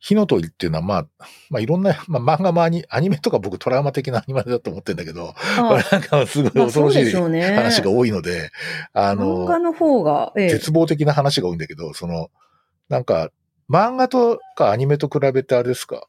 [0.00, 1.06] 火の鳥っていうのはまあ、
[1.50, 5.34] まあいろんな、まあ漫画もアニアニメとか僕トラウマ的なアニメだと思ってんだけど、
[5.68, 8.50] これあ なんかすごいまあ恐ろしい話が多いので、
[8.92, 12.30] あ漫画の、の方が、ええ絶望的な話が多いんだけど、その、
[12.88, 13.30] なんか、
[13.68, 16.06] 漫画とかアニメと比べてあれですか？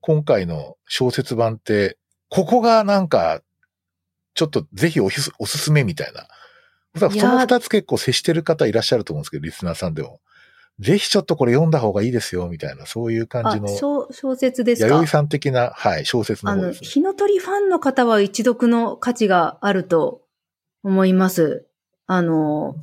[0.00, 3.40] 今回の小説版って、ここがなんか、
[4.34, 6.26] ちょっとぜひおひすおすすめみたいな。
[6.94, 10.20] おその二つ結構接してる方いらっしゃると思うんですけど、リスナーさんでも。
[10.78, 14.88] ぜひちょっとこれ読んだ方がいいですよ、みたいな、そういう感じあの、小小説ですか？
[14.88, 16.88] 弥生さん的な、はい、小説のあの、方ですね。
[16.88, 20.20] 火の鳥ファンの方は一読の価値があると
[20.82, 21.66] 思います。
[22.06, 22.76] あの、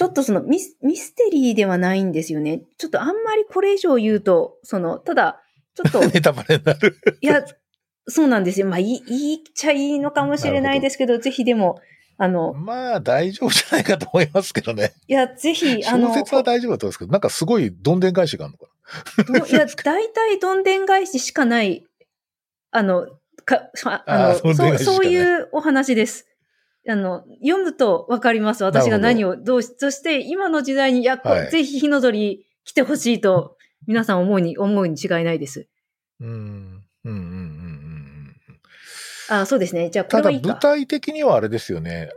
[0.00, 2.62] ちょっとそのミスミステリーではないんですよね。
[2.78, 5.42] ちょっとあんまりこれ以上言うと、その、ただ、
[5.74, 6.96] ちょっと、 ネタバレになる。
[7.20, 7.44] いや、
[8.08, 8.66] そうなんですよ。
[8.66, 11.82] まあ、いい、言っちゃいいのかもしれないですけど、ぜひでも、
[12.16, 14.94] あの、まあ、大丈夫じゃないかと思いますけどね。
[15.06, 18.54] いや、ぜひ、あの、小説は大丈夫だと思うんですけど、なんかすごいどんでん返しがある
[19.26, 21.84] のかどいや、大体どんでん返ししかない、
[22.70, 23.06] あの、
[23.44, 26.29] か、ああのそう、そういうお話です。
[26.90, 28.64] あの、読むとわかります。
[28.64, 35.68] 私が何を、どうし、そして今の時代に、いや、こはいぜひ火の鳥来てほしいと、皆さん思うに、思うに違いないです。
[36.20, 36.26] な。
[36.26, 36.34] うん。
[37.04, 38.36] うんうんうん
[39.28, 39.40] うん。
[39.40, 39.90] あそうですね。
[39.90, 40.48] じゃあ、こただれはいいか。
[40.48, 42.10] 舞台的にはあれですよね。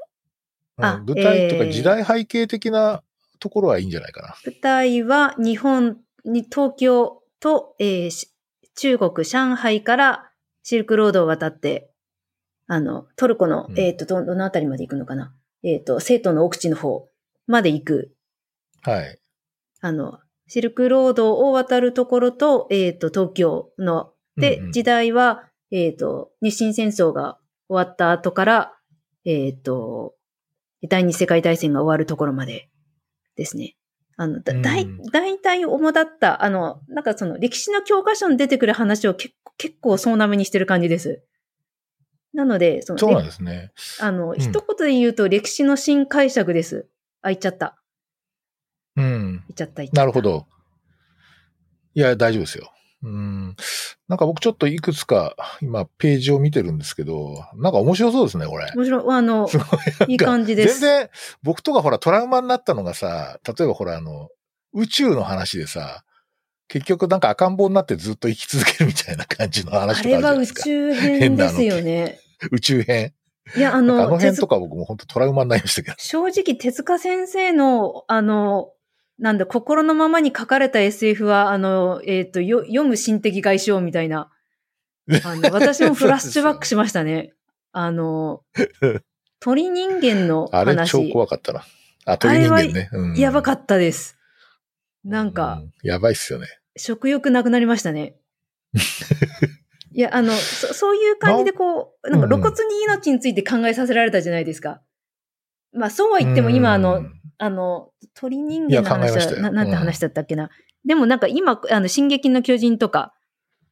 [0.78, 3.04] うんあ舞台とかえー時代背景的な
[3.40, 4.36] ところはいいんじゃないかな。
[4.46, 8.34] 舞台は日本に、東京と、えーし
[8.76, 10.32] 中国、上海から
[10.64, 11.92] シルクロードを渡って、
[12.74, 15.32] あの、トルコの、うんえっ、と、ど、どのあたりまで行くのかな？
[15.62, 17.08] えっ、と、生徒の奥地の方
[17.46, 18.16] まで行く、
[18.82, 19.20] はい。
[19.82, 27.38] あの、シルクロードを渡るところと、えっ、と、東京の、で、うんうん時代は、えっ、と、日清戦争が
[27.70, 28.74] 終わった後から、
[29.24, 30.16] えっ、と、
[30.90, 32.70] 第二次世界大戦が終わるところまで
[33.36, 33.76] ですね。
[34.18, 41.24] あの、だ、だいうん、大体主だった、あの、なんかその歴史の教科書に出てくる話を結構、結構総なめにしてる感じです。
[42.34, 43.72] なので、その、そうなんれですね。
[44.00, 46.88] あの、ん一言で言うと歴史の新解釈です。
[47.22, 47.78] あ、言っちゃった。
[48.96, 49.32] うん。
[49.32, 50.02] 言っちゃった、言っちゃった。
[50.02, 50.48] なるほど。
[51.94, 52.72] いや、大丈夫ですよ。
[53.04, 53.56] うん。
[54.08, 58.72] なんか僕ちょっといくつか今ページを見てるんですけど、なんか面白そうですね、これ。
[58.76, 59.04] 面白い。
[59.10, 59.48] あの、
[60.08, 60.12] い。
[60.14, 61.10] いい感じです全然、
[61.44, 64.30] 僕とかほらトラウマになったのがさ、例えばほらあの、
[64.74, 66.04] 宇宙の話でさ、
[66.68, 70.64] 結局なんか赤ん坊になってずっと生き続けるみたいな感じのあ話とかあるじゃれは宇ないですか。
[70.64, 72.20] 宙編ですよね。
[72.52, 73.14] 宇宙編。
[73.56, 75.96] いや、あなんかあの、辺とか僕も本当トラウマになりましたけど。
[76.00, 78.72] 正直、手塚先生の、あの、
[79.20, 84.32] なんだ、心のままに書かれた SF は、あの、えっ、と、よ読む心的外傷みたいな。
[85.24, 87.34] あの、私もフラッシュバックしましたね。
[87.74, 88.44] あの、
[89.40, 91.66] 鳥人間の あれ超話、怖かったな。
[92.06, 92.90] あ、鳥人間ね。
[92.94, 94.18] うんやばかったです。
[95.04, 96.48] なんか、うやばいっすよね。
[96.78, 98.16] 食欲なくなりましたね。
[99.94, 104.82] いや、あの、そそういう感じでこう、なんか露骨に命について考えさせられたじゃないですか。
[105.72, 110.50] まあ、そうは言っても今、あの、うんあの、鳥人間の話は、ななんて話だったっけな。
[110.86, 113.14] でもなんか今、あの、進撃の巨人とか、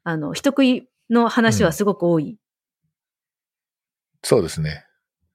[0.04, 2.38] あの、人食いの話はすごく多い。
[4.24, 4.86] そうですね。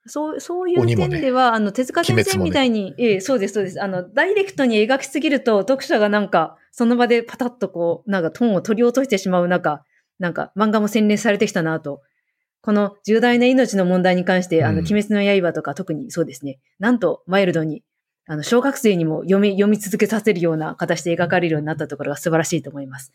[0.07, 3.83] そう、そういう点では、あの、手塚先生みたいに、ええ、そうです、そうです。
[3.83, 9.83] あの、ダイレクトに描きすぎると、読者がなんか、その場でパタッとこう、なんかトーンを取り落としてしまう中、
[10.18, 12.02] なんか漫画も洗練されてきたなと。
[12.62, 16.59] この重大な命の問題に関して、あの、うん鬼滅の刃とか特にそうですね。
[16.81, 17.85] なんと、マイルドに、
[18.26, 23.12] あの、小学生にも読み、読み続けさせるような形で描かれるようになったところが素晴らしいと思います。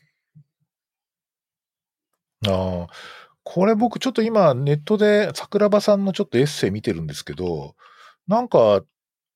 [2.47, 2.87] ああ。
[3.43, 7.75] これ僕ちょっと今ネットで桜庭さんのちょっとエッセイ見てるんですけど、
[8.27, 8.83] なんか、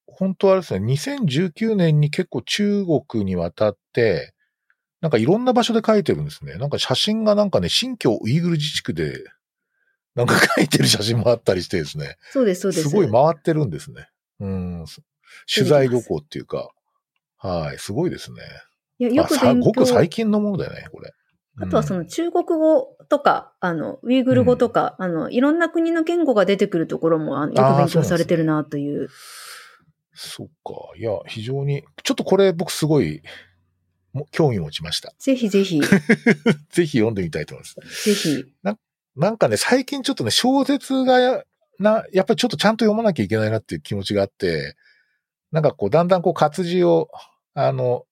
[0.07, 4.33] 本当はあれですね、2019年に結構中国に渡って、
[5.05, 6.55] なんかいろんな場所で書いてるんですね。
[6.55, 9.23] なんか写真がなんかね、新疆ウイグル自治区で、
[10.15, 12.15] なんか書いてる写真もあったりしてですね。
[12.31, 12.89] そうです、そうです。
[12.89, 14.07] すごい回ってるんですね。
[14.39, 14.85] うん。
[15.53, 16.71] 取材旅行っていうか。
[17.37, 18.41] はい、すごいですね。
[18.97, 21.11] いや、よく勉強ごく最近のものだよね、これ。
[21.61, 29.09] あとはその中国語とか、あの、ウイグル語とか、あの、いろんな国の言語が出てくるところも、あのよく勉強されてるなという。
[30.15, 30.73] そっか。
[30.97, 33.21] いや、非常に、ちょっとこれ僕すごい、も
[34.31, 35.13] 興味持ちました。
[35.19, 35.81] ぜひぜひ、
[36.71, 38.05] ぜひ読んでみたいと思います。
[38.05, 38.45] ぜひ。
[39.15, 41.43] なんかね、最近ちょっとね、小説がや、
[41.79, 44.75] な、やっぱりちょっとちゃんと読まなきゃいけないなっていう気持ちがあって、
[45.51, 47.09] なんかこう、だんだんこう、活字を、
[47.53, 48.05] あの、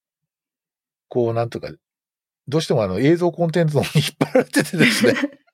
[1.10, 1.70] こう、なんとか、
[2.48, 5.14] どうしてもあの、映像コンテンツの方に引っ張られててですね、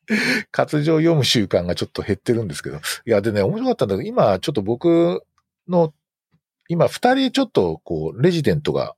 [0.51, 2.77] 活字を読む習慣がちょっと減ってるんですけど。
[2.77, 5.23] いや、でね、面白かったんだけど、今、ちょっと僕
[5.67, 5.93] の、
[6.67, 8.95] 今、二人ちょっと、こう、レジデントが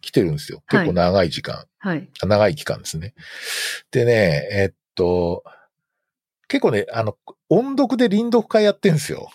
[0.00, 0.62] 来てるんですよ。
[0.68, 1.64] 結構長い時間。
[1.78, 2.08] はい。
[2.22, 3.14] 長い期間ですね。
[3.90, 5.44] でね、えっと、
[6.48, 7.16] 結構ね、あの、
[7.48, 9.30] 音読で臨読会やってんですよ。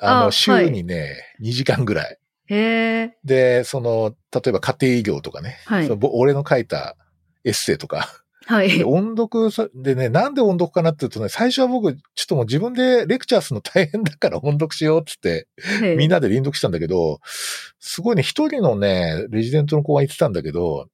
[0.00, 2.18] あの、あ週にね、2時間ぐらい。
[2.46, 2.56] へ
[3.02, 3.16] え。
[3.24, 6.96] で、その、例えば家庭医療とかね、はいそのぼ俺の書いた
[7.44, 8.84] エッセイとか、はいで。
[8.84, 16.16] 音読さ、でね、なんで音読かなっていうとね、最初は僕、ちょっともう自分でレクチャーするの大変だから音読しようって言って、みんな。
[16.16, 17.20] なで臨読したんだけど、
[17.78, 20.88] すごいね、一人のね、レジデントの子が言ってたんだけど、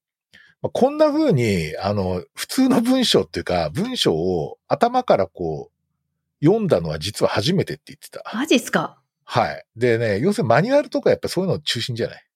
[0.61, 8.21] まあこんな風に、あの、普通の文章っていうか、文章を頭からこう、読んだのは実は初めてって言ってた。
[8.33, 8.99] マジっすか？
[9.23, 9.65] はい。
[9.75, 12.26] でね、要するにマニュアルとかやっぱそういうの中心じゃない？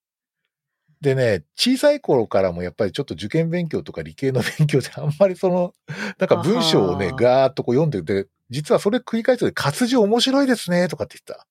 [1.01, 5.73] でね、小さい頃からもやっぱりちょっと受験勉強とか理系の勉強であんまりその、
[6.19, 11.47] なんか文章をね、ガーッとこう読んでて、実はそれ繰り返してて活字面白いですね、とかって言った。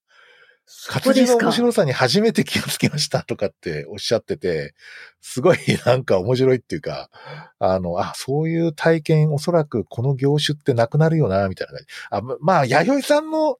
[0.72, 4.74] そ活字の面白さに初めて気がつきましたとかっておっしゃってて、
[5.20, 7.10] すごいなんか面白いっていうか、
[7.58, 11.86] あの、あ、そういう体験おそらくこの業種ってなくなるよな、みたいな感じ。
[12.10, 13.58] あままあ、弥生さんの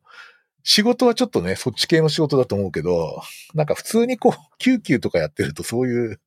[0.62, 3.22] 仕事はちょっとね、そっち系の仕事だと思うけど、
[3.54, 6.20] なんか普通にこう、救急とかやってるとそういう、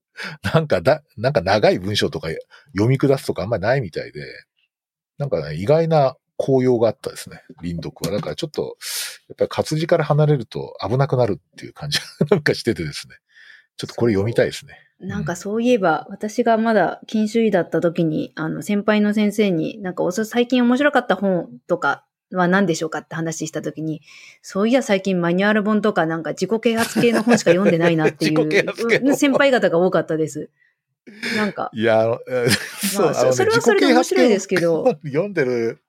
[0.53, 2.29] なんかだ、なんか長い文章とか
[2.73, 4.21] 読み下すとかあんまりないみたいで、
[5.17, 8.15] なんかね、意外な効用があったですね、臨読は。
[8.15, 8.77] だからちょっと、
[9.29, 13.15] やっぱり活字から離れると危なくなるっていう感じが なんかしててですね。
[13.77, 14.77] ちょっとこれ読みたいですね。
[14.99, 22.05] なんかそういえば、私がまだ研修医だった時に、あの、先輩の先生に、なんかおそ最近面白かった本とか
[22.37, 24.01] は何でしょうかって話した時に、
[24.41, 30.49] そういや最近マニュアル本とかなんか自己啓発系の本しか読んでないなっていう本先輩方が多かったです。
[31.35, 34.97] なんか、いや、 あの、えーまあそそれはそれで面白いですけど。
[35.05, 35.79] 読んでる。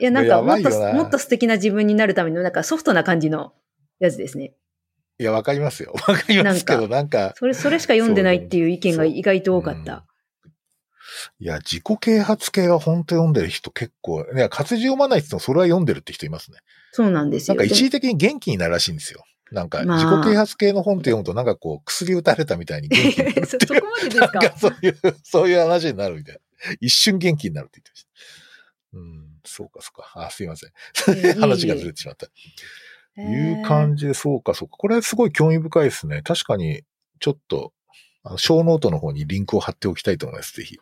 [0.00, 3.52] いやなんかもっと、もっと素敵な自分になるためのなんかソフトな感じの
[3.98, 4.54] やつですね。
[5.18, 5.92] いや、わかりますよ。
[6.06, 10.05] わかりますけど、なんか、それ、それしか読んでないっていう意見がそう意外と多かった。
[11.38, 16.58] いや、自己啓発系は本当読んでる人結構、いや、活字読まないって言ってもそれは読んでるって人いますね。
[16.92, 17.56] そうなんですよ。
[17.56, 19.24] なんか一で時的に元気になるらしいんですよ。
[19.52, 26.40] なんか、まあ自己啓発系の本って読むと、なんかこう、薬打たれたみたいに元気になるっ そこまでです なんかかそういう、そういう話になるみたいな。
[26.80, 28.08] 一瞬元気になるって言ってました。
[28.94, 30.12] うん、そうか、そうか。
[30.26, 30.70] あ、すいません。
[31.16, 32.26] ええ話がずれてしまった。
[33.18, 34.76] いう感じで、そうか、そうか。
[34.76, 36.22] これすごい興味深いですね。
[36.22, 36.82] 確かに、
[37.20, 37.72] ちょっと、
[38.22, 40.54] あの、ショーノートの方にリンクを貼っておきたいと思います。
[40.54, 40.78] ぜひ。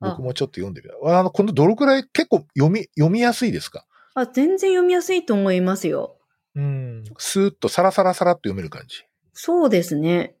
[0.00, 1.14] あ僕もちょっと読んでみたい。
[1.18, 3.86] あの、このどのくらい結構読み、読みやすいですか？
[4.14, 6.16] あ、全然読みやすいと思いますよ。
[6.54, 7.04] うん。
[7.18, 9.04] スーッとサラサラサラっと読める感じ。
[9.32, 10.36] そうですね。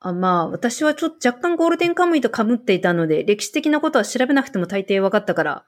[0.00, 5.66] あまあ、私はちょっと若干ゴールデンカムイと被っていたので、歴史的なことは調べなくても大抵分かったから。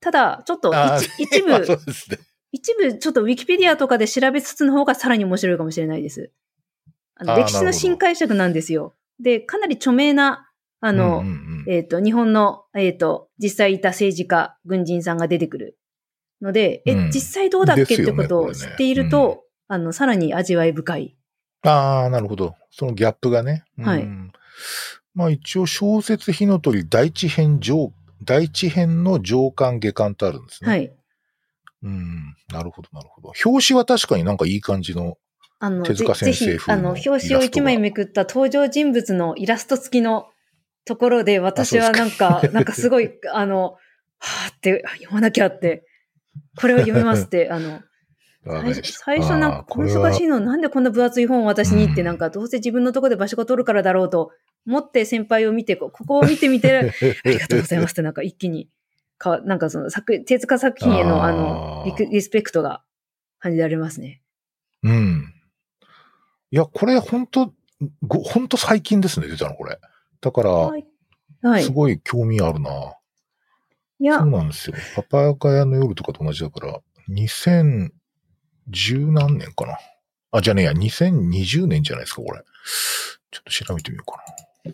[0.00, 2.18] ただ、ちょっとあ一一 まあそう部、ですね。
[2.50, 6.32] 一部ちょっとウィキペディアとかで調べつつの方がさらに面白いかもしれないです。
[7.14, 8.94] あの歴史の新解釈なんですよ。
[9.20, 10.47] で、かなり著名な、
[10.80, 15.78] あの、うんうんうんえっ、と、日本の、えっ、と、実際いた政治家、軍人さんが出てくる
[16.40, 21.16] ので、え、うん実際どうだっけってことを知っていると、あの、さらに味わい深い。
[21.62, 22.54] ああ、なるほど。
[22.70, 23.64] そのギャップがね。
[23.78, 24.32] はいうん
[25.14, 30.70] まあ一応小説火の鳥第一編上、第一編の上巻下巻とあるんですね。。
[30.70, 30.90] はいい。
[31.82, 32.36] うん。
[32.52, 33.32] なるほど、なるほど。
[33.44, 35.18] 表紙は確かになんかいい感じの。
[35.58, 40.28] あの、手塚先生ひ、あの、風の表紙を一枚めくった登場人物のイラスト付きの
[40.88, 43.76] ところで、私はなんか、 なんかすごい、あの、
[44.18, 45.84] はーって、読まなきゃって、
[46.58, 47.82] これを読めますって、あの、
[48.44, 54.30] 最初最初なんか小難しいのなんでこんな分厚い本を私にってうんなんかどうせ自分のとこで場所が取るからだろうと
[54.66, 56.78] 思って先輩を見てこここを見てみて
[57.26, 58.70] ありがとうございますってなんか一気に
[59.18, 62.82] かなんかその作手塚作品へのあのリクリスペクトが
[63.38, 64.22] 感じられますね。
[64.82, 65.34] うん。
[66.50, 67.52] いや、これ本当
[68.02, 69.78] ご、本当最近ですね、出たの、これ。
[70.20, 70.86] だから、はい。
[71.42, 71.70] はいす。
[71.70, 72.94] ごい興味あるな。
[74.00, 74.76] いやそう、なんですよ。
[74.94, 79.78] パパヤカヤの夜とかと同じだから、2010何年かな。
[80.30, 82.42] あ、じゃねえや、2020年じゃないですか、これ。
[83.30, 84.18] ちょっと調べてみようか
[84.64, 84.72] な。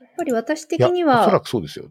[0.00, 1.90] やっぱり私的におそらは、くそうですよ。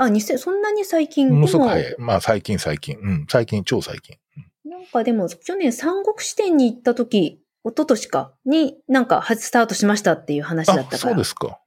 [0.00, 1.94] あ、にせそんなに最近ものですもごく早い。
[1.98, 2.98] まあ、最近、最近。
[2.98, 4.16] うん、最近、超最近。
[4.64, 10.96] ななんかでも、去年三国支店に行った時、一昨年か、になんか初スタートしましたっていう話だったから。
[10.96, 11.60] あ、そうですか。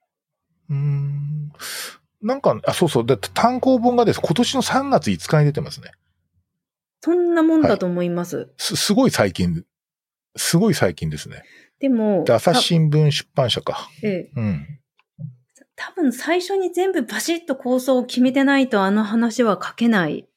[0.70, 1.52] うーん。
[2.22, 3.06] なんか、あ、そうそう。
[3.06, 4.22] だって単行本がです。
[4.22, 5.92] 今年の3月5日に出てますね。
[7.02, 8.52] そんなもんだと思います。
[8.58, 9.66] す、すごい最近、
[10.36, 11.44] すごい最近ですね。
[11.80, 13.90] でも、で、朝日新聞出版社か。
[14.02, 14.68] たええ、うん。
[15.76, 20.28] 多分最初に全部バシッと構想を決めてないとあの話は書けない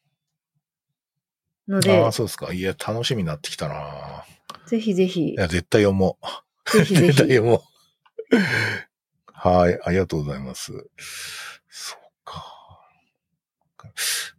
[1.69, 2.55] のでああ、、そうですか。
[2.55, 4.25] いや、楽しみになってきたな
[4.67, 6.19] ぜひぜひい、や、絶対読も
[6.67, 6.71] う。
[6.79, 7.35] ぜひぜ絶対ひ。
[7.35, 8.37] 読もう。
[9.27, 10.73] はい、ありがとうございます。
[11.69, 12.45] そうか。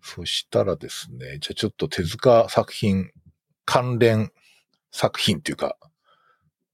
[0.02, 3.12] そしたらですね、じゃあちょっと手塚作品、
[3.66, 4.32] 関連
[4.92, 5.78] 作品というか、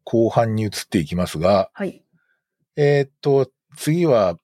[0.04, 2.04] 後半に移っていきますが、はい。
[2.78, 4.40] えーっと、次は、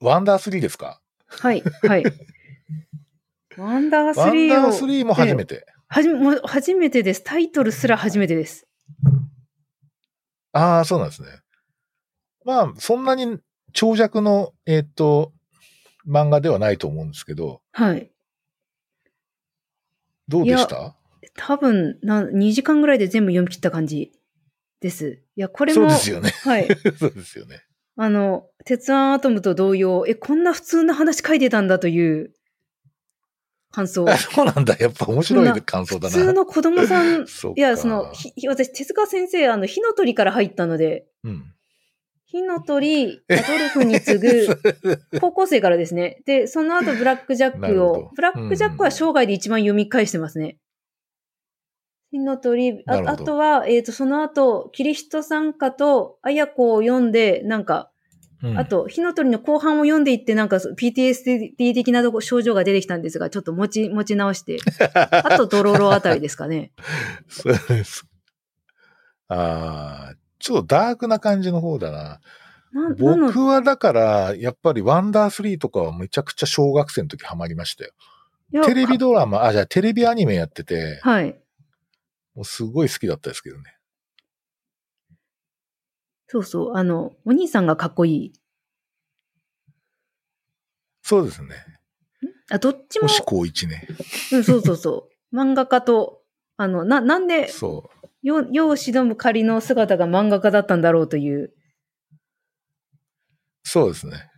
[0.00, 1.00] ワンダー3ですか？
[1.28, 1.62] はい。
[1.82, 2.04] はい。
[3.56, 4.48] ワンダーワン3を。
[4.48, 5.66] ダー3も初めて。
[5.92, 7.22] はじめ、もう初めてです。
[7.22, 8.66] タイトルすら初めてです。
[10.52, 11.28] ああ、そうなんですね。
[12.46, 13.38] まあ、そんなに
[13.74, 15.32] 長尺の、えーっと、
[16.08, 18.10] 漫画ではないと思うんですけど、はい。
[20.28, 20.96] どうでした？
[21.36, 24.12] 多分、な、2時間ぐらいで全部読み切った感じ
[24.80, 25.20] です。
[25.36, 26.30] いや、これも、そうですよね。
[26.42, 26.68] はい。
[26.98, 27.64] そうですよね。
[27.96, 32.32] あの、鉄腕アトムと同様、え、こんな普通の話書いてたんだという
[33.72, 34.08] 感想。
[34.08, 34.76] あ そうなんだ。
[34.78, 36.14] やっぱ面白い感想普だな。
[36.14, 41.44] 通の子供さん、 そうかいや、その、ひ私、手塚先生、あの、火の鳥から入ったので、うん。
[42.26, 44.46] 火の鳥、アドルフに次ぐ、
[45.20, 46.22] 高校生からですね。
[46.24, 50.58] で、その後ブラックジャックを、ブラックジャックは生涯で一番読み返してますね。
[52.10, 57.91] 火の鳥、ああとは、えっ、と、その後、キリスト参加と綾子を読んで、なんか、
[58.42, 64.58] うんあ、と、火の鳥の後半を読んでいって、なんか、PTSD 的な症状が出てきたんですが、ちょっと持ち、持ち直して。
[64.94, 66.72] あと、ドロロあたりですかね。
[67.28, 68.04] そうです。
[69.28, 72.20] ああ、ちょっとダークな感じの方だな。
[72.72, 77.92] な、僕はだから、やっぱりワンダー3とかはめちゃくちゃ小学生の時ハマりましたよ。
[78.64, 81.38] テレビドラマ、あ、じゃあテレビアニメやってて、はい。
[82.34, 83.76] もうすごい好きだったですけどね。
[86.32, 86.76] そうそう。
[86.78, 88.32] あの、お兄さんがかっこいい。
[91.02, 91.56] そうですね。
[92.50, 93.86] あ、どっちも、星光一ね。
[94.32, 95.12] うん、そうそうそう。
[95.36, 96.22] 漫画家と、
[96.56, 97.90] あの、な、なんで、そ
[98.22, 98.26] う。
[98.26, 101.52] よ、世を忍ぶ仮の姿が漫画家だったんだろうという。
[103.62, 104.30] そうですね。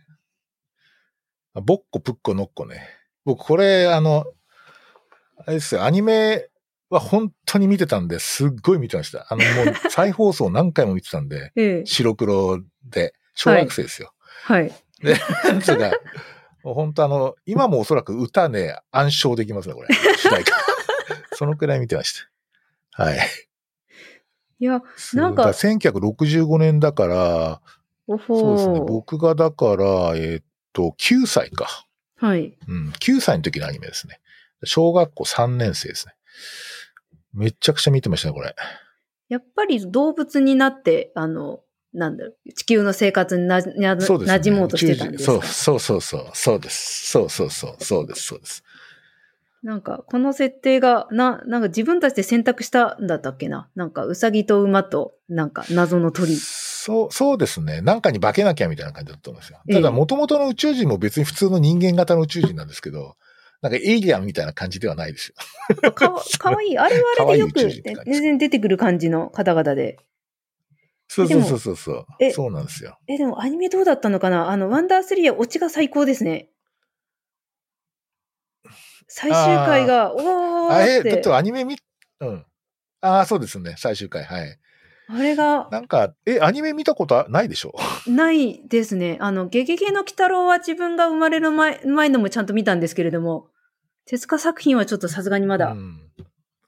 [1.53, 2.89] あボッコプッコノッコね。
[3.23, 4.25] 僕これ、あの、
[5.37, 6.49] あれですよ、アニメ
[6.89, 9.27] は本当に見てたんで、すっごい見てました。
[9.29, 11.85] あの、もう 再放送何回も見てたんで、ええ。
[11.85, 14.13] 白黒で、小学生ですよ。
[14.43, 14.73] はい。
[15.43, 15.91] なんつうか、
[16.63, 19.87] もう本当あの、今もおそらく歌ね、暗唱できますね、これ。
[20.17, 20.53] 主題歌。
[21.35, 22.25] そのくらい見てまし
[22.93, 23.03] た。
[23.03, 23.19] はい。
[24.59, 24.81] いや、
[25.13, 27.61] なんかそうだ1965年だから、
[28.07, 28.79] そうですね。
[28.79, 29.83] 僕がだから、
[30.15, 31.87] えーっと、9歳か。
[32.17, 32.57] はい。
[32.67, 34.19] うん、9歳の時のアニメですね。
[34.63, 36.13] 小学校3年生ですね。
[37.35, 38.55] めちゃくちゃ見てましたね、これ。
[39.29, 41.61] やっぱり動物になって、あの、
[41.93, 44.05] なんだろう、地球の生活にな、な、ね。
[44.05, 45.41] 馴染もうとしてたんですか？
[45.45, 46.31] そうそうそうそう。
[46.33, 47.09] そうです。
[47.11, 47.83] そうそうそう。
[47.83, 48.21] そうです。
[48.23, 48.63] そうです。
[49.63, 53.67] なんか、この設定が、な、なんか自分たちで選択したんだったっけな？
[53.75, 56.35] なんか、ウサギと馬と、なんか、謎の鳥。
[56.35, 57.81] そう、そうですね。
[57.81, 59.57] なんかに化けなきゃみたいな感じだったんですよ。
[59.67, 63.15] ええただ、元々の宇宙人も別に普通の人間型の宇宙人なんですけど、
[63.61, 65.33] なんかエイリアンみたいな感じではないです
[65.81, 65.91] よ。
[65.91, 66.77] かわ、 かわいい。
[66.77, 67.69] あれはあれでよく、
[68.05, 69.97] 全然出てくる感じの方々で。
[71.07, 72.31] そうそうそうそうそうえ。
[72.31, 72.97] そうなんですよ。
[73.07, 74.49] え、でもアニメどうだったのかな？
[74.49, 76.49] あの、ワンダースリーはオチが最高ですね。
[79.07, 81.77] 最終回が、おーあ、え、だって、アニメ見、
[82.21, 82.45] うん。
[83.01, 83.75] ああ、そうですね。
[83.77, 84.23] 最終回。
[84.23, 84.59] はい。
[85.07, 87.75] あれがなんか、え、アニメ見たことはないでしょ？
[88.09, 89.17] ないですね。
[89.21, 93.49] あの、ゲゲゲの鬼太郎は自分が生まれる前前のもちゃんと見たんですけれども、
[94.05, 95.99] 手塚作品はちょっとさすがにまだうん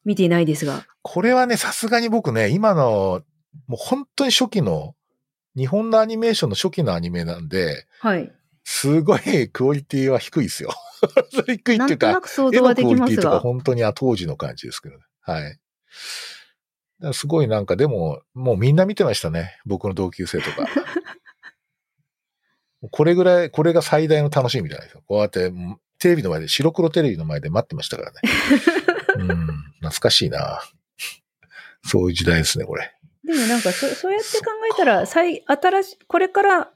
[0.06, 0.86] 見ていないですが。
[1.02, 3.22] これはね、さすがに僕ね、今の、
[3.68, 4.96] もう本当に初期の、
[5.58, 8.32] 日本のアニメーションの初期のアニメなんで、はい。
[8.64, 10.70] すごいクオリティは低いですよ。
[11.48, 13.40] 低いっていうかなんとな、く想絵の像はでクオリティとかきますが。
[13.40, 15.04] 本当にあ当時の感じですけどね。
[15.22, 15.60] はい。
[17.14, 19.60] すごいなんか、でも、もうみんな見てましたね。
[19.66, 20.68] 僕の同級生とか。
[22.92, 25.04] これぐらい、これが最大の楽しみじゃないですか。
[25.08, 25.52] こうやって、
[26.00, 28.22] テレビの前で、白黒テレビの前で待ってましたからね。
[29.18, 29.48] うん、
[29.80, 30.62] 懐かしいな。
[31.84, 32.94] そういう時代ですね、これ。
[33.24, 36.72] でもなんかそ、そうやって考えたら、最、新しい、これから、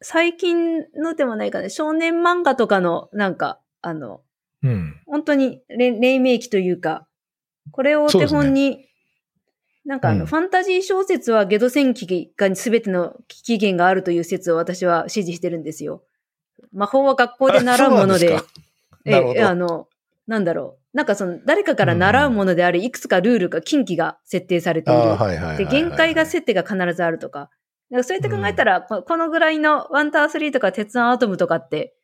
[0.00, 4.22] 最近のでもないかね、少年漫画とかの、なんか、あの、
[4.62, 5.00] うん。
[5.06, 7.06] 本当に黎黎明期というか、
[7.70, 8.86] これをお手本に、
[9.84, 16.02] なんかあの、うんファンタジー小説はゲド戦記が全ての起源があるという説を私は支持してるんですよ。
[16.72, 18.38] 魔法は学校で習うもので
[19.04, 19.88] え、どあの、
[20.26, 20.96] なんだろう。
[20.96, 25.00] なんかその、誰かから習うものであり、いくつかルールが、禁忌が設定されている。
[25.00, 25.56] はいはい。
[25.58, 27.50] で、限界が設定が必ずあるとか。
[27.90, 31.94] なんかそうやって考えたら、ここのぐらいのワンタースリーとか鉄腕アトムとかって、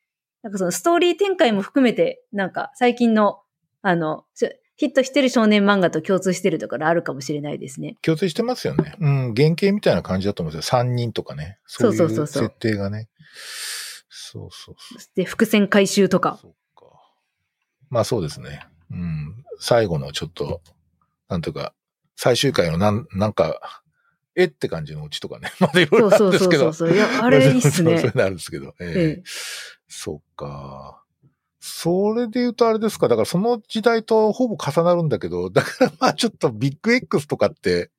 [0.43, 3.41] なんかそのストーリー展開も含めて、なんか最近の、
[3.83, 4.47] あの、し
[4.81, 7.99] ヒットしてる少年漫画と共通してるところあるかもしれないですね。
[8.01, 8.95] 共通してますよね。
[8.99, 10.81] うん、原型みたいな感じだと思うんですよ。
[10.81, 11.59] 3人とかね。
[11.67, 13.11] そういそうそうそうそう設定がね。
[14.09, 14.99] そうそうそう。
[15.15, 16.39] で、伏線回収とか。
[16.41, 16.87] そうか。
[17.91, 18.67] まあそうですね。
[18.91, 19.45] うん。
[19.59, 20.63] 最後のちょっと、
[21.29, 21.75] なんとか、
[22.17, 23.83] 最終回のなん、なんか、
[24.35, 25.53] えって感じのオチとかね。
[25.61, 26.73] まだいろいろあるそうそうんですけど。
[26.73, 26.97] そうそうそう。
[26.97, 28.09] いや、あれいいっすね そうそうそう。
[28.09, 28.75] いうのあるんですけど。
[28.81, 29.23] ええええ
[29.89, 31.00] そっか。
[31.61, 33.09] それで言うとあれですか？
[33.09, 37.91] だからその時代とほぼ重なるんだけど、 だからまあちょっとビッグ X とかって、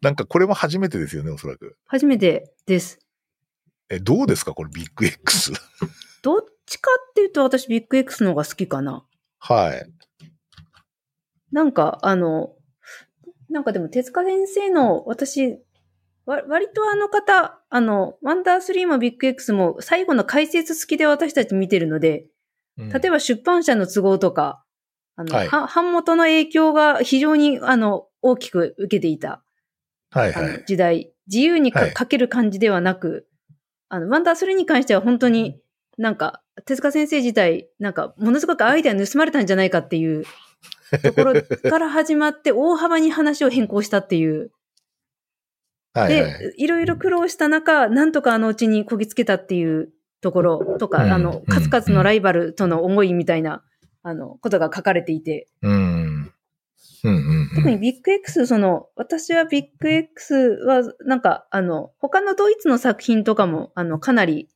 [0.00, 1.76] なんかこれも初めてですよね、おそらく。
[1.86, 3.00] 初めてです。
[3.88, 4.54] え、どうですか？
[4.54, 5.52] これビッグ X。
[6.22, 9.04] どっちかっていうと私ビッグ X の方が好きかな。
[9.40, 9.90] はい。
[11.50, 12.54] なんか、あの、
[13.48, 15.58] なんかでも手塚先生の私、
[16.26, 22.30] わ割とあの方、あの、ワンダー3もビッグ X も最後の解説付きで私たち見てるので、うん
[22.76, 24.64] 例えば出版社の都合とか、
[25.16, 29.42] あの、はいは版元の影響が非常に、あの、大きく受けていた、
[30.10, 30.64] はいはい。
[30.66, 33.28] 時代、自由にかはい書ける感じではなく、
[33.88, 35.60] あの、ワンダー3に関しては本当に
[36.00, 40.24] なんか、手塚先生自体、なんか、ものすごくアイデア盗まれたんじゃないかっていう
[41.02, 44.50] ところから始まって、 大幅に話を変更したっていう。
[45.92, 46.38] はいはい。
[46.38, 53.62] で、いろいろ苦労した中、なんとかあのうちにこぎつけたっていうところとか、うんあの、数々のライバルとの思いみたいな、
[54.02, 56.32] あの、ことが書かれていて、うん。
[57.02, 57.50] うんうんうん。
[57.54, 60.34] 特にビッグ X、その、私はビッグ X
[60.66, 64.48] は、なんか、あの、他のドイツの作品とかも、あの、かなり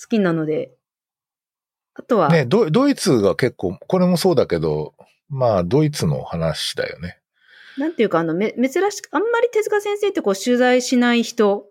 [0.00, 0.72] 好きなので、
[1.94, 4.94] あとは、ねド、ドイツが結構、これもそうだけど、
[5.28, 7.18] まあ、ドイツの話だよね。
[7.76, 11.66] なんていうか、あの、め、珍しく、あんまり手塚先生ってこう、取材しない人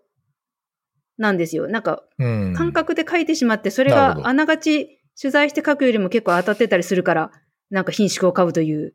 [1.18, 1.68] なんですよ。
[1.68, 2.54] なんか、うん。
[2.54, 7.32] 感覚で書いてしまって、それがあながち取材して書くよりも結構当たってたりするから、
[7.70, 8.94] なんか品種を買うという。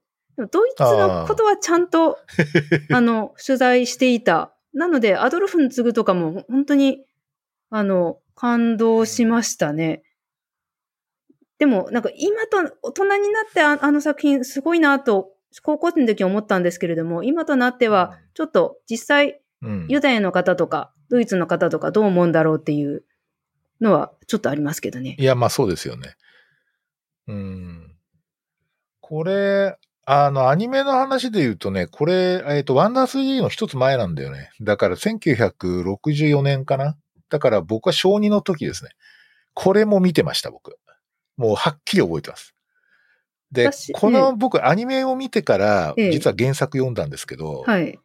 [0.52, 2.18] ドイツのことはちゃんと、
[2.92, 4.56] あの、取材していた。
[4.74, 7.06] なので、アドルフンツグとかも本当に、
[7.70, 10.04] あの、感動しましたね。
[11.60, 23.04] でも、なんか今と大人になってああの作品すごいなと、高校生の時思ったんですけれども、今となっては、ちょっと実際、うん、ユダヤの方とか、ドイツの方とかどう思うんだろうっていう
[23.80, 25.16] のはちょっとありますけどね。
[25.20, 26.16] いや、まあそうですよね。
[27.28, 27.96] うん。
[29.00, 34.50] これ、あの、アニメの話で言うとね、これ、えっ、と、ワンダー 3D の一つ前なんだよね。
[34.60, 36.98] だから1964年かな
[37.30, 38.90] だから僕は小2の時ですね。
[39.54, 40.80] これも見てました、僕。
[41.38, 42.56] もうはっきり覚えてます。
[43.52, 48.00] で私、この僕、アニメを見てから、ええ実は原作読んだんですけど、はい。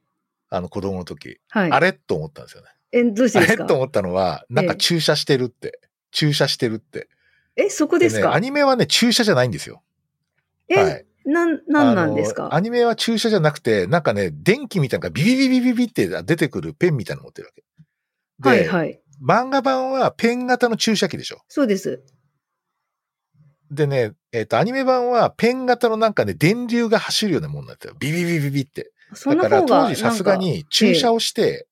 [0.51, 1.73] あの子供の時、はい。
[1.73, 2.69] あれと思ったんですよね。
[2.93, 3.63] え、どうしてあですか？
[3.65, 3.67] れ？
[3.69, 5.81] と思ったのは、なんか注射してるって。
[6.11, 7.09] 注射してるって。
[7.57, 9.83] え、そこですね、かアニメはね、注射じゃないんですよ。
[10.69, 11.07] え、はい。
[11.25, 12.55] なん、なんなんですか？
[12.55, 17.63] アニメは注射じゃなくて、なんかね、電気みたいなのがビビビビビビって出てくるペンみたいなの持ってるわけ。
[18.43, 19.01] で、はいはい。
[19.23, 21.41] 漫画版はペン型の注射器でしょ。
[21.49, 22.03] そうです。
[23.71, 27.95] でね、えっ、と、アニメ版はペン型のなんかね、電流が走るようなもんになってる。
[27.99, 28.93] ビビビビビって。
[29.27, 31.67] だから当時さすがに注射をして、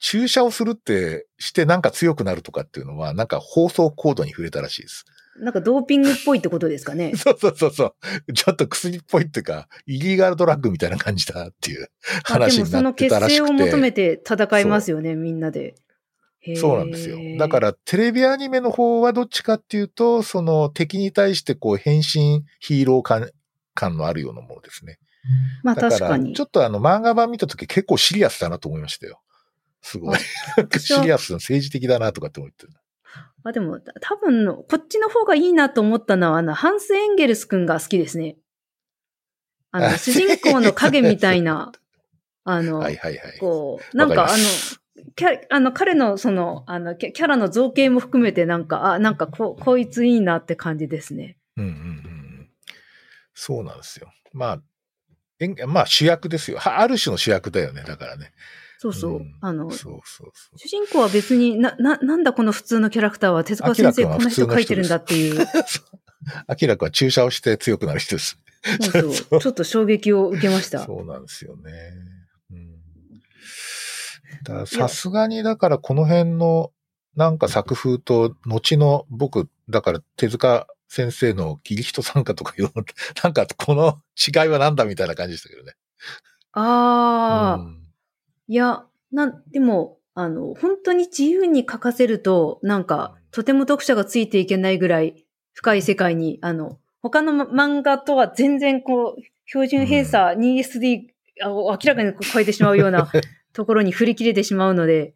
[0.00, 5.04] 注射をするってしてなんか強くなるとかっていうのは、なんか放送コードに触れたらしいです。
[5.40, 7.12] なんかドーピングっぽいってことですかね。
[7.16, 7.94] そうそうそうそ
[8.26, 8.32] う。
[8.32, 11.88] ちょっと薬っぽいっていうか、イリーガルドラッグみたいな感じだっていう
[12.24, 13.64] 話もそのになってた結成をらしくて。
[13.72, 15.74] 求めて戦いますよね、みんなで。
[16.56, 17.18] そうなんですよ。
[17.38, 23.30] だからテレビアニメの方はどっちかっていうと、その敵に対してこう変身ヒーロー感
[23.74, 24.98] 感のあるようなものですね。
[25.62, 26.44] まあ確からにちょ。
[26.44, 29.20] っとあの漫画版見たとき結構シリアスだなと思いましたよ。
[29.82, 30.18] すごい。
[30.78, 32.72] シリアスな政治的だなとかって思ってる。
[33.44, 38.36] あでも、多分の、こっちの方がいいなと思ったのは、あの、ハンス・エンゲルス君が好きですね。
[39.70, 41.72] あの、あ主人公の影みたいな、
[42.44, 43.38] あの、はいはいはい。
[43.38, 44.36] こう、なんかあの
[45.14, 51.36] キャあの、彼のその、あの、キャラの造形も含めてなんか、あ、なんかこ、こいついいなって感じですね。
[51.56, 52.50] うんうんうん。
[53.34, 54.12] そうなんですよ。
[54.32, 54.62] まあ、
[55.40, 56.58] えんまあ主役ですよ。
[56.58, 57.84] はある種の主役だよね。
[57.84, 58.32] だからね。
[58.78, 59.16] そうそう。
[59.16, 60.58] うんあの、そうそうそう。
[60.58, 63.44] 主人公は別にな、な、なんだこの普通のキャラクターは？
[63.44, 65.46] 手塚先生明らかこの人な普通の人描いてるんだっていう。
[66.46, 68.38] アキラくんは注射をして強くなる人です。
[68.80, 69.40] そう そう。
[69.40, 70.84] ちょっと衝撃を受けました。
[70.84, 71.72] そうなんですよね。
[74.66, 76.72] さすがに、だからこの辺の
[77.16, 82.84] なんか作風と、後の僕、だから手塚先生のキリヒト参加とかいうの、
[83.24, 85.74] なんかこの違いはなんだみたいな感じでしたけどね。
[86.52, 87.87] ああ、うん
[88.48, 101.08] いや、なん、でも、あの、本当に自由に書かせると、なんか、とても読者がついていけないぐらい深い世界に、あの、他の漫画とは全然こう、標準偏差 2SD
[101.46, 103.10] を明らかに超えてしまうような
[103.52, 105.14] ところに振り切れてしまうので、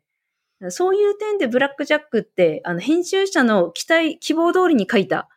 [0.68, 5.28] そういう点でブラックジャックって、あの、編集者の期待、希望通りに書いた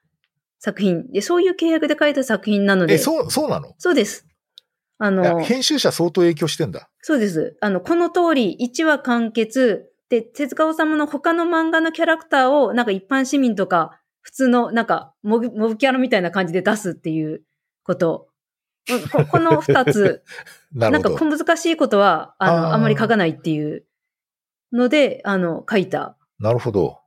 [0.59, 1.11] 作品。
[1.11, 3.73] で、そういう契約で書いた作品なので、え、そう、そうなの？
[3.79, 4.27] そうです。
[4.97, 6.89] あの、編集者相当影響してんだ。
[7.01, 7.57] そうです。
[7.61, 17.43] あの、この通り、1話完結、で、手塚治虫の他の漫画のキャラクターを、なんか一般市民とか、普通の、なんか、モブ、モブキャラみたいな感じで出すっていう
[17.83, 18.27] こと。
[19.11, 20.23] ここの二つ、
[20.71, 20.89] な。
[20.91, 23.85] なんか小難しいことは、あの、あーあんまり書かないっていう
[24.71, 26.17] ので、あの、書いた。
[26.39, 26.99] なるほど。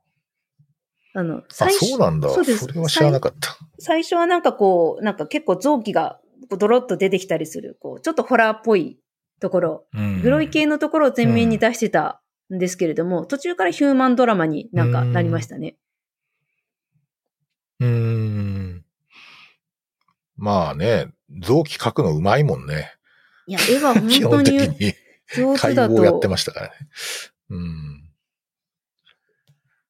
[1.13, 2.29] あの、あ、最初そうなんだ。
[2.29, 3.57] そうですそれは知らなかった。
[3.79, 6.19] 最初はなんかこう、なんか結構臓器が
[6.49, 8.99] こうドロッと出てきたりする、こう、ちょっとホラーっぽい
[9.39, 12.21] ところ、うんグロい系のところを前面に出してた
[12.53, 15.77] んですけれども、途中からヒューマンドラマになんかなりましたね。
[17.79, 18.85] うーん。
[20.35, 22.93] まあね、臓器書くのうまいもんね。
[23.45, 24.93] いや、絵は本基当にに
[25.35, 26.29] 上手だ解剖やってと。
[26.29, 26.73] ましたからね。
[27.49, 28.09] うん。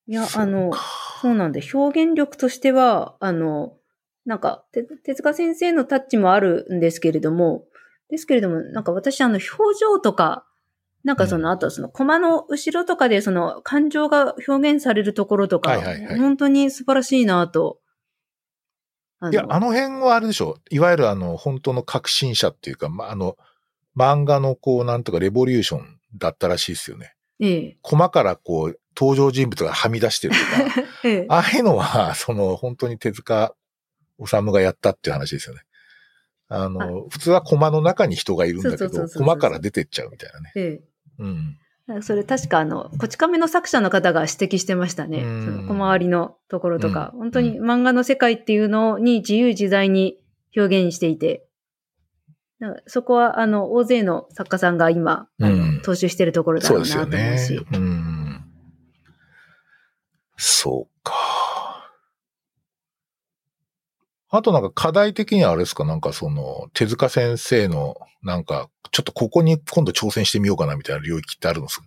[0.07, 0.79] いや、あのか、
[1.21, 3.78] そうなんで、表現力としては、あの、
[4.29, 7.65] なんか、て手塚先生のタッチもあるんですけれども、
[8.11, 10.45] ですけれども、なんか私、あの、表情とか、
[11.03, 17.79] なんかその、うんあとその、コマの後ろとかで、その、感情が表現されるところとか、はいはいはい本当に素晴らしいなと。
[19.19, 20.59] あいや、あの辺はあれでしょ。
[20.69, 23.35] いわゆるあの、本当の革新者っていうか、まあ、あの、
[23.97, 27.15] 漫画のこう、なんとかレボリューションだったらしいですよね。
[27.39, 33.55] ええ、コマからこう、登場人物がはみ出してるとか、 ええ、ああいうのは、その、本当に手塚
[34.25, 35.61] 治虫がやったっていう話ですよね。
[36.47, 40.51] あの、普通はコマの中に人がいるんだけど、そうそうそうそうコマから出てっちゃうみたいなね。
[40.55, 40.81] ええ。
[41.19, 41.57] うん。
[42.01, 45.23] それ確かあの、こち亀の作者の方が指摘してましたね。
[45.23, 50.17] うんその小回りのところとか、うん本当に漫画の世界っていうのに自由自在に
[50.55, 51.45] 表現していて、
[52.59, 57.65] なんかそこはあの、大勢の作家さんが今、うん踏襲してるところだそうなと思うよねし。。
[57.73, 58.43] うん。
[60.37, 61.13] そうか。
[64.31, 65.85] あとなんか課題的にはあれですか？
[65.85, 71.85] なんかその、手塚先生の、なんか、ちょっとここに今度挑戦してみようかなみたいな領域ってあるんですか？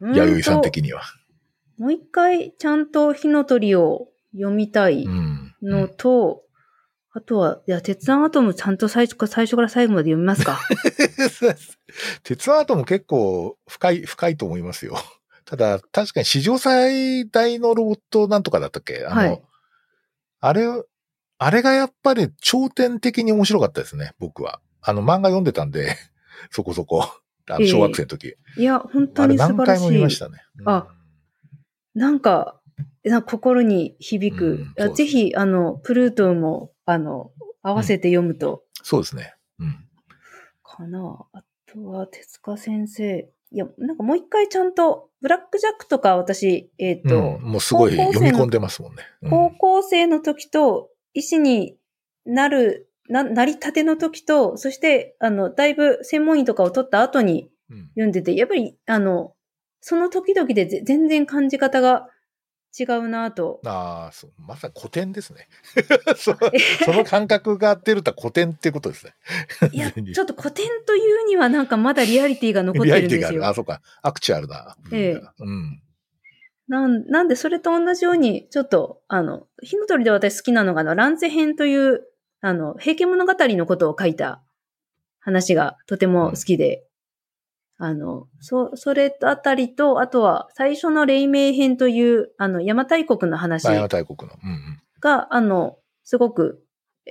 [0.00, 1.02] うん弥生さん的には。
[1.78, 5.54] もう一回ちゃんと火の鳥を読みたいうん。
[5.62, 6.42] のと、
[7.12, 10.58] あとは、いや、鉄腕アトムちゃんと最初か最初から最後まで読みますか？
[12.22, 14.96] 鉄腕アートも結構深い、深いと思いますよ。
[15.46, 19.04] ただ、確かに史上最大のロボットなんとかだったっけ？
[19.06, 19.42] あの、はい
[20.40, 20.66] あれ、
[21.38, 24.60] あれがやっぱり頂点的に面白かったですね、僕は。
[24.80, 25.94] あの、漫画読んでたんで、
[26.50, 27.04] そこそこ。
[27.48, 28.36] あの小学生の時。
[28.56, 29.90] いや、本当に素何回も晴らしい。
[29.90, 30.42] 見ましたね。
[30.58, 30.88] うんあ
[31.94, 32.60] なんか、
[33.24, 34.66] 心に響く。
[34.76, 37.30] うんぜひ、あの、プルートンも、あの、
[37.62, 39.34] 合わせて読むと、そうですね。
[39.58, 39.88] うん。
[40.62, 41.26] かな。
[41.32, 43.30] あとは、手塚先生。
[43.50, 49.02] いや、なんかもう一回ちゃんと、ブラックジャックとか私、えっ、と、うんもうすごい読み込んでますもんね。
[49.22, 51.78] うん高校生の時と、医師に
[52.26, 59.32] なる、な、なりたての時と、そして、あの、だいぶ専門医とかを取った後にうん読んでて、やっぱり、あの、
[59.80, 62.08] その時々でぜ全然感じ方が
[62.78, 63.60] 違うなと。
[63.64, 64.32] ああ、そう。
[64.36, 65.48] まさに古典ですね。
[66.16, 66.36] そ
[66.84, 69.14] その感覚が出るとは古典っていうことですね。
[69.72, 73.44] いや、 ちょっと古典というにはなんかまだリアリティが残ってリアるんですリティがある。
[73.44, 73.54] あ、よ。
[73.54, 73.80] そうか。
[74.02, 74.76] アクチュアルな。
[74.92, 75.82] ええうん。
[76.68, 82.02] なんなんでそれと同じように、ちょっと、あの、火の鳥で私好きなのが、あの、乱世編という、
[82.40, 84.42] あの、平家物語のことを書いた
[85.20, 86.84] 話がとても好きで、
[87.78, 94.36] あの、そ、それあたりと、あとは最初の黎明編という、あの、邪馬台国の話マヤ大国の。
[94.42, 94.80] うんうん。
[95.00, 96.64] が、あの、すごく、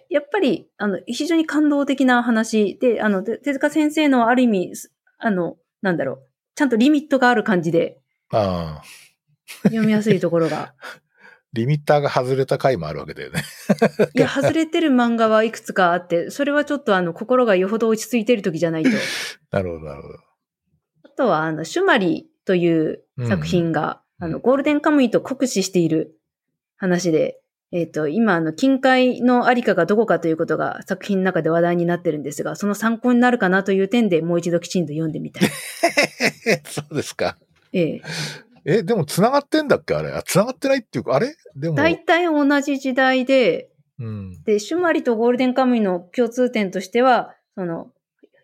[0.10, 6.20] やっぱり、あの、非常に感動的な話で、あの、て手塚先生のある意味、すあの、なんだろう、
[6.56, 7.99] ちゃんとリミットがある感じで
[8.32, 9.05] ああ。
[9.64, 10.74] 読みやすいところが。
[11.54, 13.43] リミッターが外れた回もあるわけだよね。
[14.14, 18.89] いや、外れてる漫画はいくつかあって、それはちょっとあの、心がよほど落ち着いてる時じゃないと。
[19.52, 20.14] なるほど、なるほど。
[21.04, 26.18] あとは、あの、シュマリという作品が、うんあの、ゴールデンカムイと酷使している
[26.78, 27.41] 話で、
[27.72, 35.50] えっ、と、今、あの、近海のありかがどこかということが作品の中で話題になってるんですが、その参考になるかなという点でもう一度きちんと読んでみたい。
[36.66, 37.38] そうですか。
[37.74, 38.02] ええ。
[38.66, 39.93] え、でも繋がってんだっけ？
[39.93, 40.09] あれ。
[40.11, 41.36] あ、繋がってないっていうか、あれ？
[41.55, 41.76] でも。
[41.76, 44.43] 大体同じ時代で、うん。
[44.43, 47.91] で、シュマリとゴールデンカムイの共通点としては、その、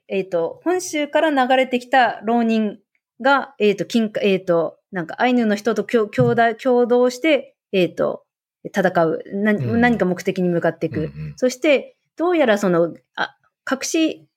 [0.08, 2.78] えっ、と、本州から流れてきた浪人
[3.20, 8.24] が、えっ、と、金えっ、と、なんかアイヌの人と共共同共同して、えっ、と、
[8.66, 11.00] 戦う何、うん何か目的に向かっていく。
[11.00, 13.36] うんうんそして、どうやらその、あ、
[13.70, 14.28] 隠し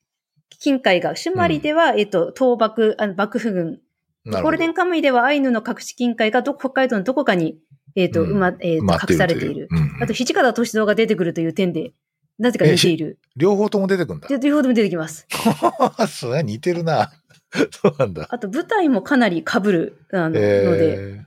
[0.61, 3.81] 金海が、シュマリでは、えっ、と、倒幕、あの幕府軍、
[4.27, 7.59] ゴールデンカムイではアイヌの隠し金海がど北海道のどこかに、
[7.95, 9.69] えっ、と、うんうま、えっ、と、待って隠されている。
[9.69, 11.93] とううんあと、土方歳三が出てくるという点で、
[12.39, 13.19] なぜか似ている。
[13.37, 14.29] 両方とも出てくんだ。
[14.29, 15.27] で両方とも出てきます。
[16.09, 17.13] それは似てるな。
[17.71, 18.27] そうなんだ。
[18.31, 21.25] あと、舞台もかなり被る、あの、ので、え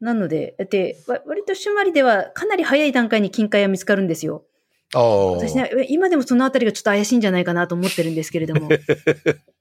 [0.00, 4.44] なので、で、わ割とシュマリではかなり早い段階に金塊が見つかるんですよ。
[4.92, 8.68] 私ね、え今でもそのあたりがちょっと怪しいんじゃないかなと思ってるんですけれども。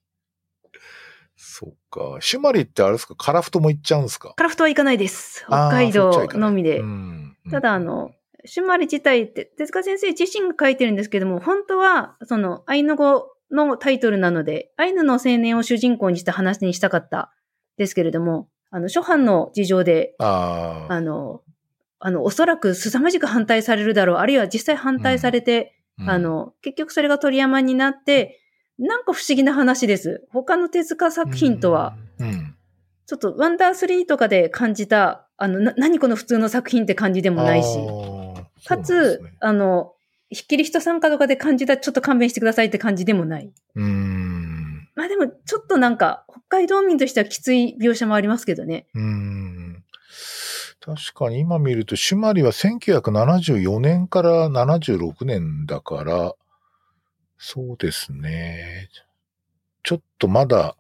[1.38, 2.18] そっか。
[2.20, 3.16] シュマリってあれですか？
[3.16, 4.34] カラフトも行っちゃうんですか？
[4.36, 5.44] カラフトは行かないです。
[5.48, 6.84] 北海道のみでう。
[6.84, 7.38] ん。
[7.52, 8.12] ただ、あの、
[8.44, 17.32] シュマリ自体って、手塚先生自身が書いてるんですけども、本当は、その、アイヌ語のタイトルなので、アイヌの青年を主人公にした話にしたかった
[17.78, 21.42] ですけれども、あの、初版の事情で、あの、
[22.00, 28.40] あの、おそらく凄まじく反対されるだろう、あるいは実際反対されて、うんあ、の、結局それが鳥山になって、
[28.80, 30.26] なんか不思議な話です。
[30.32, 32.56] 他の手塚作品とは、うん、
[33.06, 37.80] ちょっとワンダースリーとかで感じた、あの、な何この普通の作品って感じでもないし、
[38.66, 39.94] かつあの、
[40.30, 43.52] ひっきり人参加とかで感じた、ちょっと勘弁してくださいって感じでもない。
[43.76, 44.90] うーん。
[44.96, 48.88] まあでも、ちょっとなんか、北海道民としてはきつい描写もありますけどね。
[48.94, 49.84] うーん。
[50.82, 56.36] 確かに今見ると、シュマリは1974年から76年だから、
[57.38, 58.90] そうですね。
[59.84, 60.76] ちょっとまだ、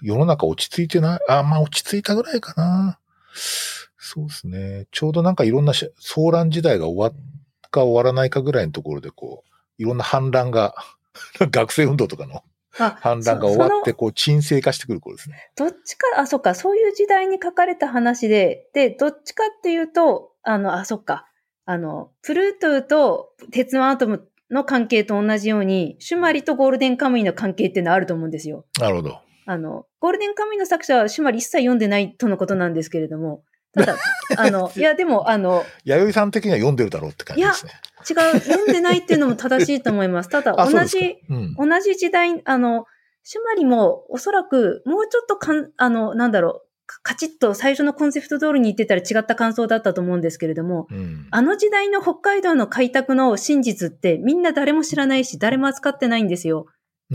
[0.00, 1.20] 世の中落ち着いてない？
[1.28, 2.98] あ、まあ落ち着いたぐらいかな。
[3.34, 4.86] そうですね。
[4.90, 10.74] ちょうどなんかいろんなし騒乱時代が終わっか終わらないかぐらいのところで、こう、いろんな反乱が、
[11.50, 12.42] 学生運動とかの
[12.78, 15.50] あ、反乱が終わって、こう、沈静化してくる頃ですね。
[15.56, 21.28] どっちか、あ、そっか、そういう時代に書かれた話で、で、どっちかっていうと、あの、あ、そっか、
[21.64, 28.64] あの、プルートゥと鉄腕アトムの関係と同じように、シュマリとゴールデンカムイの関係っていうのはあると思うんですよ。
[28.80, 29.20] なるほど。
[29.46, 33.42] あの、ゴールデンカムイの作者はシュマリ一切読んでないとのことなんですけれども、
[33.72, 33.96] ただ、
[34.36, 37.72] あの、いや、でも、あの、弥生さん的には読んでるだろうって感じですね。
[38.08, 40.28] 違う、読んでないっていうのも正しいと思います。
[40.30, 41.54] ただ、 同じ、うん。
[41.54, 42.86] 同じ時代、あの、
[43.22, 51.26] シュマリもおそらくもうちょっとかん、あの、なんだろう、カカチッと最初のコンセプト通りに言ってたら違った感想だったと思うんですけれども、うん。
[51.30, 56.66] あの時代の北海道の開拓の真実ってみんな誰も知らないし、誰も扱ってないんですよ。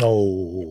[0.01, 0.05] お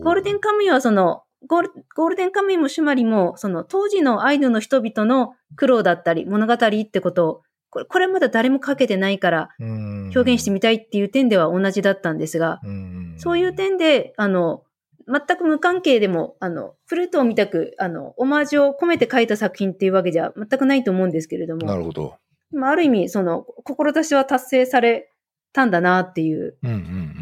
[0.03, 14.63] ゴールデンカムイはその、ゴールゴールデンカムイもシュマリも、その当時のアイヌの人々の苦労だったり、物語ってことを、これこれまだ誰も書けてないから、表表現してみたいっていう点では同じだったんですが、うんそういう点で、あの、
[15.11, 22.15] 全く無関係でも、あの、フルートを見たく、あの、オマージュを込めて書いた作品っていうわけじゃ全くないと思うんですけれども、なるほど。
[22.51, 25.11] まあ、ある意味、その、志は達成され
[25.53, 27.21] たんだなっていう、うんうんうん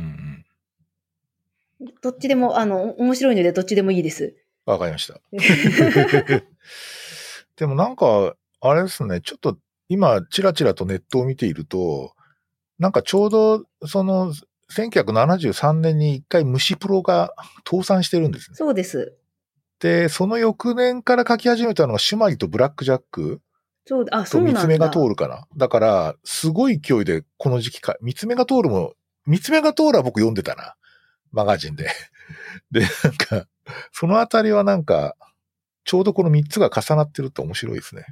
[2.02, 4.36] どっちでも、あの、面白いのでどっちでもいいです。
[4.68, 4.74] うん。
[4.74, 5.22] わかりました。
[7.56, 12.14] でもなんか、あれですね、ちょっと今、ちらちらとネットを見ていると、
[12.80, 14.34] なんかちょうど、その、
[14.74, 17.34] 1973年に一回虫プロが
[17.70, 18.56] 倒産してるんですね。
[18.56, 19.16] そうです。
[19.80, 23.42] で、その翌年から書き始めたのがシュマリとブラックジャック
[23.86, 24.60] そう、あ、そとうなんだ。
[24.62, 25.48] 三つ目が通るかな。
[25.58, 28.94] だから、すごい勢いでこの時期か、三つ目が通るも、
[29.26, 30.76] 三つ目が通るは僕読んでたな。
[31.32, 31.90] マガジンで。
[32.72, 33.48] で、なんか、
[33.92, 35.16] そのあたりはなんか、
[35.86, 38.06] ちょうどこの三つが重なってると面白いですね。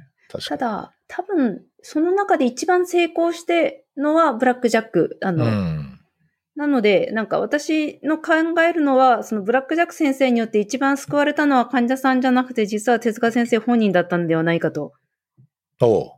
[0.48, 5.16] ただ、多分、その中で一番成功してのはブラックジャック。
[5.22, 5.87] あの、うん。
[6.58, 14.92] なので、なんか私の考えるのは、そのブラックジャック先生によって一番救われたのは患者さんじゃなくて、実は手塚先生本人だったんではないかと。
[15.80, 16.12] おう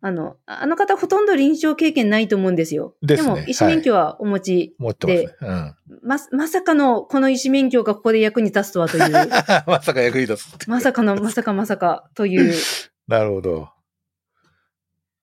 [0.00, 2.96] あの、あの方ほとんど臨床経験ないと思うんですよ。
[3.02, 4.74] ですねも、医師免許はお持ち。
[4.80, 5.36] 持ってますね。
[5.40, 5.76] うん。
[6.02, 9.12] ま、まさかのこの医師免許がここで役に立つとはという。
[9.68, 10.68] まさか役に立つ。
[10.68, 12.52] まさかの、まさかまさかという。
[13.06, 13.68] なるほど。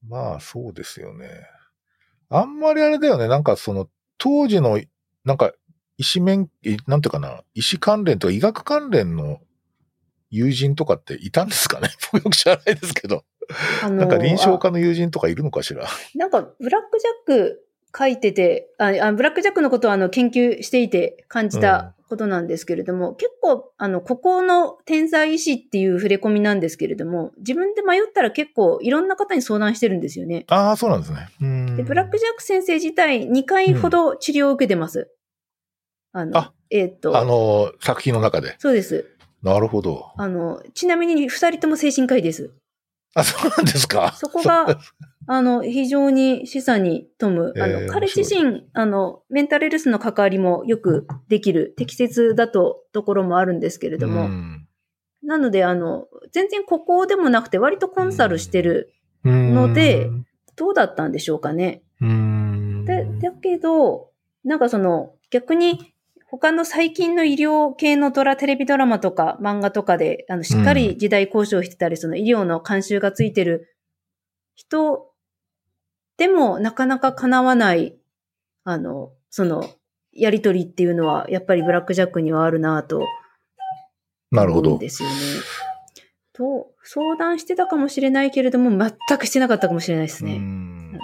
[0.08, 1.28] まあ、そうですよね。
[2.30, 3.28] あんまりあれだよね。
[3.28, 4.80] なんかその、当時の、
[5.24, 5.54] なんか、
[5.98, 9.40] 医師免、いなんていうかな、医師関連とか医学関連の
[10.30, 11.90] 友人とかっていたんですかね？
[12.12, 13.24] 僕よく知らないですけど。
[13.84, 15.86] あのなんか臨床家の友人とかいるのかしら？
[16.16, 17.66] なんか、ブラックジャック
[17.98, 30.46] 書いてて、ああブラックジャックのことをあの研究していて感じたことなんですけれども、結構、あの、孤高の天才医師っていう触れ込みなんですけれども、自分で迷ったら結構いろんな方に相談してるんですよね。
[30.50, 31.28] ああ、そうなんですね。
[31.42, 35.12] うんで、ブラックジャック先生自体2回ほど治療を受けてます。
[36.12, 38.56] あの、あえーっと、あの、作品の中で。
[38.60, 39.10] そうです。
[39.44, 40.12] なるほど。
[40.18, 42.52] あの、ちなみに2人とも精神科医です。
[43.16, 44.14] あ、そうなんですか。
[44.16, 44.80] そこが、
[45.28, 47.54] あの、非常に示唆に富む。
[47.56, 54.68] あの、えー彼自身、あの、メンタルヘルスの関わりもよくできる、適切だと、ところもあるんですけれども、うん
[55.24, 58.94] なので、あの、全然ここでもなくて、割とコンサルしてる、
[59.24, 60.08] うんので
[60.56, 61.82] どうだったんでしょうかね。
[62.00, 62.86] うん。
[62.86, 64.12] で、だけど、
[64.44, 65.95] なんかその、逆に、
[66.38, 73.76] 他の最近の医療系のドラ、テレビドラマとか漫画とかで、あの、しっかり時代交渉してたり、その医療の監修がついてる
[74.56, 75.12] 人
[76.18, 77.98] でもなかなか叶わない、
[78.64, 79.70] あの、その、
[80.12, 83.02] やりとりっていうのは、やっぱりブラックジャックにはあるなと
[84.32, 84.78] なるほど。
[84.78, 85.16] ですよね。
[86.34, 90.38] と、相談してたかもしれないけれども、全くしてなかったかもしれないですうね。
[90.38, 91.00] ん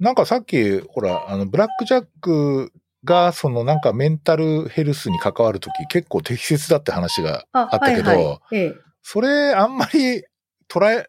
[0.00, 2.72] なんかさっき、ほら、あの、ブラックジャック
[3.04, 8.56] が、そのなんかメンタルヘルスに関わるとき結構適切だって話があったけど、はいはい。
[8.56, 8.74] ええ。
[9.02, 10.24] それあんまり
[10.68, 11.06] 捉え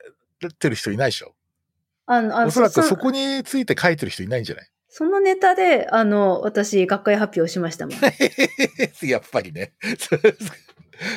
[0.60, 1.34] てる人いないでしょ？
[2.08, 4.68] あの、あおそらくそそこについて書いてる人いないんじゃない？
[4.90, 7.96] そのネタで、あの、私、学会発表しましたもん。
[9.08, 9.74] やっぱりね。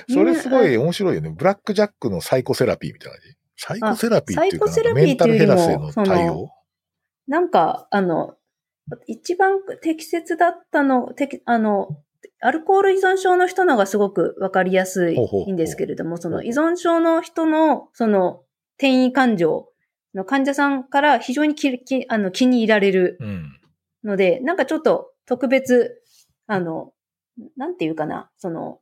[0.09, 1.31] それすごい面白いよね。
[1.31, 3.37] ブラックジャックのサイコセラピーみたいな感じ？
[3.57, 6.51] サイコセラピーっていうかメンタルヘラスへの対応？
[7.29, 8.38] なんか、あの、
[9.07, 11.89] 一番適切だったの、てきあの、
[12.41, 18.43] アルコール依存症の人のがすごくわかりやすいんですけれども、その依存症の人の、その、
[18.77, 19.69] 転移感情
[20.15, 23.55] の患者さんから非常にききあの気に入られるうん。
[24.05, 26.03] ので、なんかちょっと特別、
[26.47, 26.93] あの、
[27.57, 28.81] なんていうかな、その、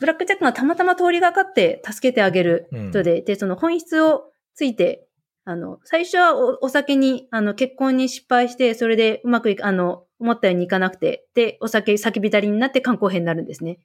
[0.00, 5.07] ブラックジャックがたまたま通りがかって助けてあげる人で、で、その本質をついて、
[5.48, 13.78] あの、最初はおお酒に、あの、結婚に失敗して、それでうまくいく、あの、思ったようにいかなくて、で、お酒、酒浸りになって肝硬変になるんですね。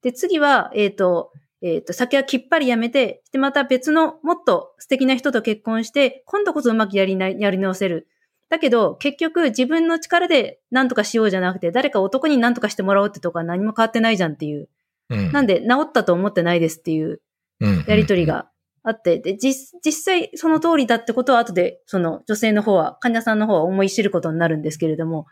[0.00, 8.06] で、次は、えっ、と、えっ、と、酒はきっぱりやめて、で、また別のもっと素敵な人と結婚して、今度こそうまくやりな、やり直せる。
[8.48, 14.68] だけど、結局自分の力で何とかしようじゃなくて、誰か男に何とかしてもらおうってとこは何も変わってないじゃんっていう。
[15.10, 15.32] うん。
[15.32, 17.20] なんで、治ったと思ってないですっていう
[17.58, 18.24] うんやりとり。
[18.24, 18.48] が
[18.82, 25.26] あって、で、実、実際その通りだってことは後で、その女性の方は、患者さんの方は思い知ることになるんですけれども、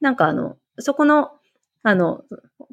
[0.00, 1.30] なんかあの、そこの、
[1.82, 2.22] あの、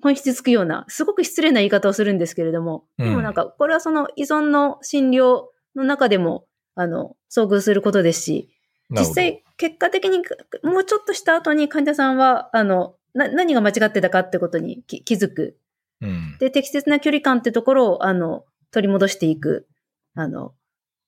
[0.01, 5.45] 本質つくような、すごく失礼な言い方をするんですけれども、うんでもなんか、これはその依存の診療
[5.76, 6.45] の中でも、
[6.76, 8.49] あの、遭遇することですし、
[8.89, 10.22] 実際、結果的に
[10.64, 15.57] もうちょっとした後に患者さんは、あの、な何が間違ってたかってことに気気づく。
[16.01, 16.38] うん。
[16.39, 19.68] で、適切な距離感ってところを、あの、取り戻していく、
[20.16, 20.53] あの、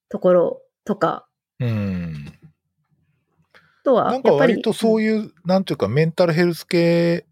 [0.09, 1.27] ところとか、
[1.59, 2.33] うん。
[3.83, 7.25] とは、なんかやっぱり、割とそういう、なんていうか、メンタルヘルス系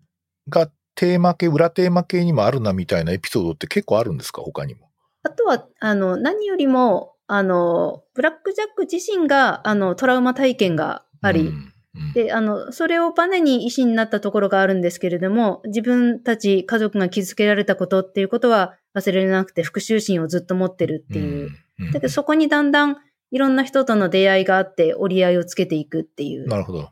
[0.49, 4.41] がテーマ系、裏テーマ系にもあるなみたいなエピソードって結構あるんですか？
[4.41, 4.89] 他にも。
[5.23, 11.73] あとは、あの、何よりも、あの、ブラックジャック自身が、あの、トラウマ体験があり、うんうん
[12.13, 21.49] で、あの、それをバネに医師になったところがあるんですけれども、自分たち家族が傷つけられたことっていうことは忘れられなくて復讐心をずっと持ってるっていう。
[21.93, 22.97] だけどそこにだんだん
[23.31, 26.89] いろんな人との出会いがあって折り合いをつけていくっていうなるほど。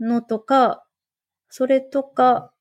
[0.00, 0.84] のとか、
[1.48, 2.52] それとか、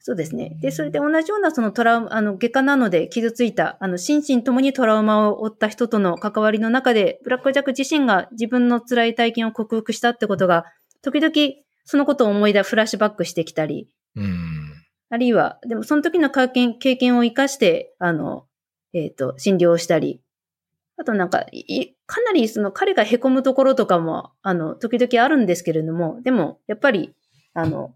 [0.00, 0.56] そうですね。
[0.60, 10.64] で、それで同じようなそのトラウマ、あの、外科なので傷ついた、あの、心身ともにトラウマを負った人との関わりの中で、ブラックジャック自身が自分の辛い体験を克服したってことが、
[11.02, 11.32] 時々
[11.84, 14.72] そのことを思い出、フラッシュバックしてきたり、うん。
[15.10, 18.46] あるいは、でもその時の経験経験を活かして、あの、
[18.92, 20.20] えっ、と、診療をしたり、
[20.98, 27.14] あとなんか、いかなりその彼が凹むところとかも、あの、時々あるんですけれども、でも、やっぱり、
[27.54, 27.94] あの、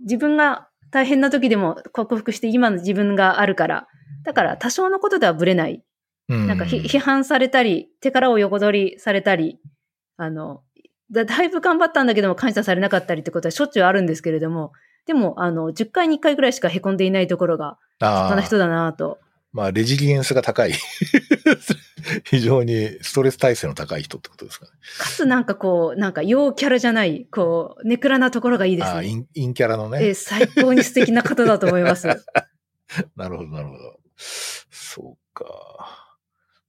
[0.00, 3.88] 自分が大変な時でも克服して今の自分があるから、
[4.24, 5.82] だから多少のことではぶれない。
[6.28, 6.46] うん。
[6.46, 9.58] なんかひ批判されたり、手からを横取りされたり、
[10.16, 10.62] あの、
[11.10, 14.72] だだいぶ頑張ったんだけども感謝されなかったりってことはしょっちゅうあるんですけれども、
[15.06, 19.18] でも、あの、10回に1回ぐらいしか凹んでいないところが、ああそんな人だなと。
[19.52, 20.72] まあ、レジリエンスが高い。
[22.24, 24.72] 非常にストレス耐性の高い人ってことですかね。
[24.98, 29.08] かつなんかこう、なんか陽キャラじゃない、こう、ネクラなところがいいですああ、ね。
[29.34, 29.98] 陰陰キャラのね。
[30.06, 32.06] えー最高に素敵な方だと思います。
[33.16, 34.00] なるほど、なるほど。
[34.16, 35.44] そうか。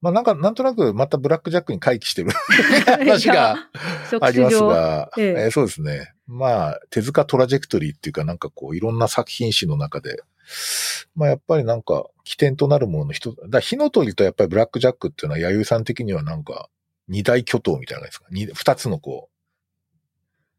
[0.01, 2.32] まあなんか、なんとなくまたブラックジャックに回帰してる
[2.86, 3.69] 話が
[4.19, 6.13] ありますが、えええーそうですね。
[6.25, 10.23] まあ、手塚トラジェクトリーっていうかなんかこう、いろんな作品誌の中で、
[11.15, 16.69] まあやっぱりなんか、起点となるものの一つ、だ火の鳥とやっぱりブラックジャックっていうのは、弥生さん的にはなんか、
[17.07, 18.27] 二大巨頭みたいな感じですか？
[18.31, 19.31] 二二つのこう、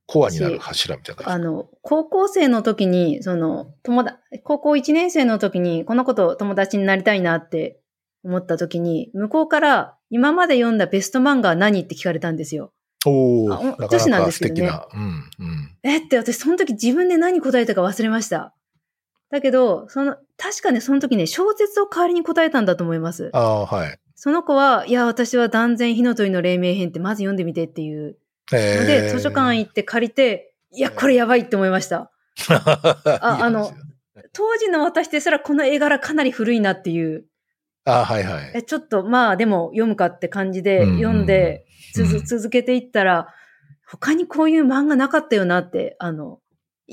[0.07, 7.81] コアになる柱みたいな感じあの、高校生の時に、その、友達、高校1年生の時に、この子と友達になりたいなって
[8.25, 12.73] 思った時に、向こうから、今まで読んだベスト漫画は何って聞かれたんですよ。
[13.07, 14.87] おお女子なんですけどね素敵な。
[14.93, 15.77] うん、うん。
[15.83, 18.55] えって私その時自分で何答えたか忘れました。
[19.33, 23.31] だけど、その、確かね、その時ね、小説を代わりに答えたんだと思います。
[23.33, 23.99] ああ、はい。
[24.15, 28.19] その子は、いや、私は断然火の鳥の黎明編ってまず読んでみてっていう
[28.51, 32.11] で、図書館行って借りて、いや、これやばいって思いました。
[32.51, 33.73] ああの
[34.33, 37.25] 当時の私ですらこの絵柄かなり古いなっていう、
[37.85, 38.53] あはいはい。
[38.55, 41.73] えちょっとまあでも読むかって感じで読んで、うん
[42.25, 43.29] 続けていったら、
[43.87, 46.39] 他にこういう漫画なかったよなって、あの、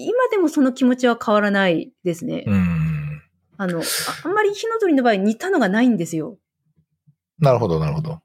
[0.01, 2.43] 今でもその気持ちは変わらないですね。
[2.47, 3.21] うん。
[3.57, 3.83] あのあ、
[4.23, 6.37] あんまり火の鳥の場合似たのがないんですよ。
[7.39, 8.21] なるほど、なるほど。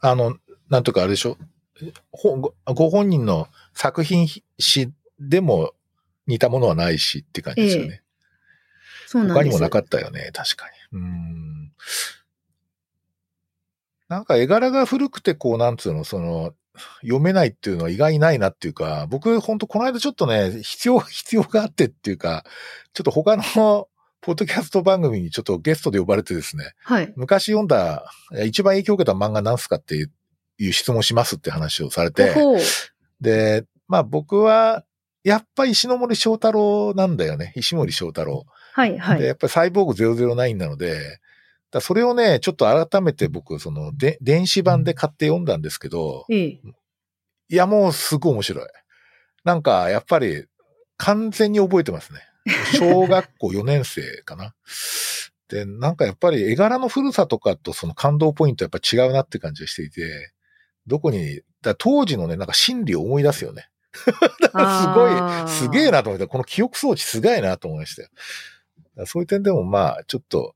[0.00, 0.36] あの、
[0.68, 1.38] なんとかあれでしょ？
[2.10, 4.26] ほごご本人の作品
[4.58, 5.72] 誌でも
[6.26, 8.02] 似たものはないしって感じですよね。
[9.06, 9.44] そうなんです。
[9.44, 10.98] 他にもなかったよね、確かに。
[11.00, 11.72] うん。
[14.08, 16.54] なんか絵柄が古くてこう、なんつうの、その、
[17.02, 22.44] 読めないっていうのは意外にないなっていうか、僕ほんとこの間ちょっとね、必要、 必要があってっていうか、
[22.92, 23.42] ちょっと他の
[24.22, 27.12] ポッドキャスト番組にちょっとゲストで呼ばれてですね、はい。
[27.16, 28.10] 昔読んだ、
[28.44, 30.04] 一番影響を受けた漫画なんすかってい
[30.68, 32.34] う質問しますって話をされて、
[33.20, 34.84] で、まあ僕は、
[35.22, 37.52] やっぱり石森章太郎なんだよね。
[37.56, 38.46] 石森章太郎。
[38.72, 39.26] はい、はで、い。
[39.26, 41.18] やっぱりサイボーグ009なので、
[41.70, 46.60] だそれをね、ちょっと改めて僕、その、で、電子版で買って読んだんですけど、ええ。
[47.48, 48.66] いや、もうすごい面白い。
[49.44, 50.46] なんか、やっぱり、
[50.96, 52.20] 完全に覚えてますね。
[52.78, 54.54] 小学校4年生かな。
[55.48, 60.32] で、なんかやっぱり絵柄の古さとかとその感動ポイントやっぱ違うなって感じがしていて、
[60.86, 63.68] どこに、だ当時のね、なんか心理を思い出すよね。
[63.94, 64.10] す
[64.94, 68.08] ごい、すげえなと思って、この記憶装置すげえなと思いましたよ。
[69.06, 70.54] そういう点でもまあ、ちょっと、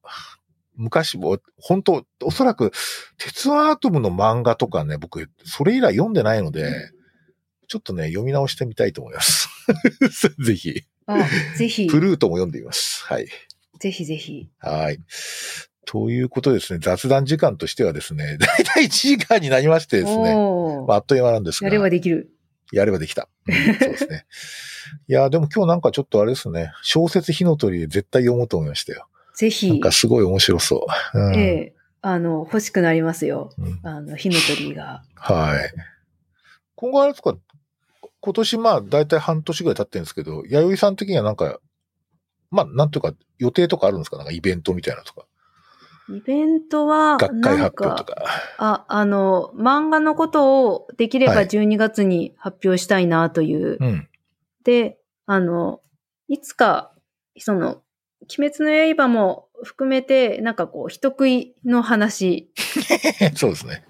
[0.77, 2.73] 昔も、本当おそらく、
[3.19, 6.91] 鉄腕アトムの漫画とかね、僕、それ以来読んでないので、
[7.69, 9.49] ちょっとね、読み直してみたいと思います。
[10.43, 10.83] ぜひ。
[11.07, 13.05] あ、ぜひ、プルートも読んでみます。
[13.05, 13.29] はい。
[13.79, 14.49] ぜひぜひ。
[14.59, 14.99] はい。
[15.87, 20.35] ということですね、雑談時間としてはですね、 だいたい1時間になりましてですね、
[20.87, 21.69] まあ、あっという間なんですが。
[21.69, 22.31] やればできる。
[22.73, 23.29] やればできた。
[23.49, 24.27] うんそうですね。
[25.09, 29.09] いや、でも今日なんかちょっとあれですね、小説火の鳥で絶対読もうと思いましたよ。
[29.43, 31.19] なんぜひか、すごい面白そう。
[31.19, 33.53] うんええ、あの、欲しくなりますよ。
[33.59, 35.03] うんあの、火の鳥が。
[35.15, 35.73] はい。
[36.75, 37.37] 今後あれですか、
[38.21, 41.59] 今年まあ大体半年ぐらい経ってるんですけど、弥生さん的にはなんか、
[42.51, 44.17] まあなんというか予定とかあるんですか？
[44.17, 45.27] なんかイベントみたいなのとか。
[46.09, 48.25] イベントは、学会なん発表とか、か。
[48.59, 53.77] あ、あの、漫画のことをできればはい12月に発表したいなという。
[53.79, 54.09] うん。
[54.65, 55.81] で、あの、
[56.27, 56.93] いつか、
[57.39, 57.83] その、
[58.39, 62.51] 鬼滅の刃も含めて、なんかこう、人食いの話
[63.37, 63.85] そうですね。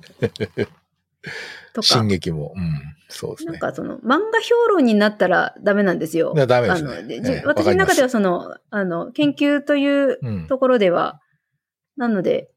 [1.73, 2.55] とか進、撃も。
[2.57, 2.81] うん。
[3.09, 3.53] そうですね。
[3.53, 6.39] なんかその、漫画評論になったらダメなんですよい。
[6.39, 10.47] やダメですねあのでええじわかります私の中ではその、あの、研究といううん。
[10.47, 11.21] ところでは、
[11.97, 12.51] なので、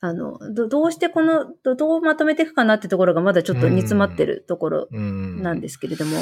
[0.00, 6.16] あの、どどうしてこの、どどうまとめていくかなってところがまだちょっと煮詰まってるところうんなんですけれども、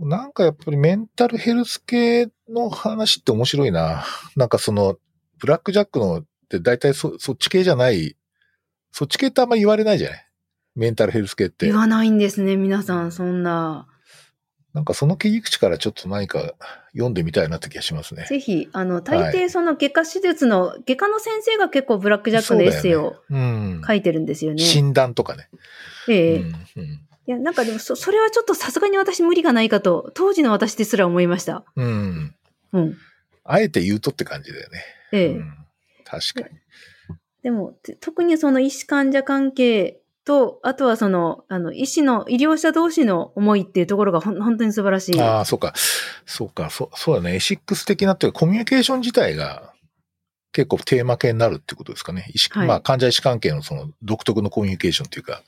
[0.00, 4.04] なんかやっぱりメンタルヘルス系の話って面白いな。
[4.34, 4.96] なんかその、
[5.38, 8.16] ブラックジャックのって大体そそっち系じゃない、
[8.92, 10.26] そっち系ってあんま言われないじゃない？
[10.74, 11.74] メンタルヘルス系って言。
[11.74, 13.86] わないんですね、皆さん、そんな。
[14.72, 16.54] なんかその切り口からちょっと何か
[16.92, 18.24] 読んでみたいなって気がしますね。
[18.28, 23.82] ぜひ、あの、大は抵その外科手術の、外科の先生が結構ブラックジャックのエッセイをうん。
[23.84, 24.62] 書いてるんですよね。
[24.62, 25.48] 診断とかね。
[26.08, 26.48] ええうんう
[26.82, 31.62] んいや、なんかでもそ、それはちょっとさすがに私無理がないかと、当時の私ですら思いました。
[31.76, 32.34] うん。
[32.72, 32.96] うん。
[33.44, 34.82] あえて言うとって感じだよね。
[35.12, 35.54] ええうん、
[36.04, 36.58] 確かに。
[37.44, 45.20] でも、て特にその医師患者関係と、あとはその、あの、医師の、医療者同士の思いっていうところがほん本当に素晴らしい。
[45.20, 45.72] ああ、そうか。
[46.26, 46.68] そうか。
[46.68, 47.36] そう、そうだね。
[47.36, 49.72] エシックス的なっていうか、コミュニケーション自体が
[50.50, 52.26] 結構テーマ系になるってことですかね。
[52.34, 55.44] 医師はいまあ、患者医師関係のその独特のコミュニケーションっていうか。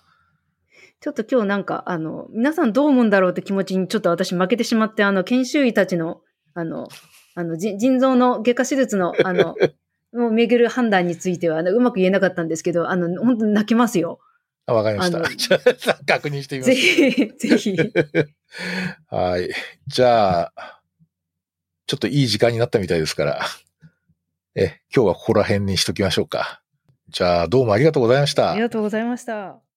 [1.03, 6.21] ちょっと今日なんか、あの、皆さんどう思うんだろうって気持ちにちょっと私負けてしまって、あの、研修医たちの、
[6.55, 6.87] あの、
[7.35, 9.57] あの、じ腎臓の外科手術の、あの、
[10.15, 14.21] を巡る判断については、うまく言えなかったんですけど、あの、本当に泣きますよ。
[14.67, 15.59] あわかりました。
[16.07, 16.71] 確認してみます。
[16.71, 17.77] ぜひ、ぜひ。
[19.11, 19.51] はい。
[19.89, 20.83] じゃあ、
[21.87, 23.41] ちょっといい時間になったみたいですから、
[24.55, 26.63] え、今日はここら辺にしときましょうか。
[27.09, 28.61] じゃあ、どうもありがとうございましたあり。
[28.61, 29.63] がとうございました。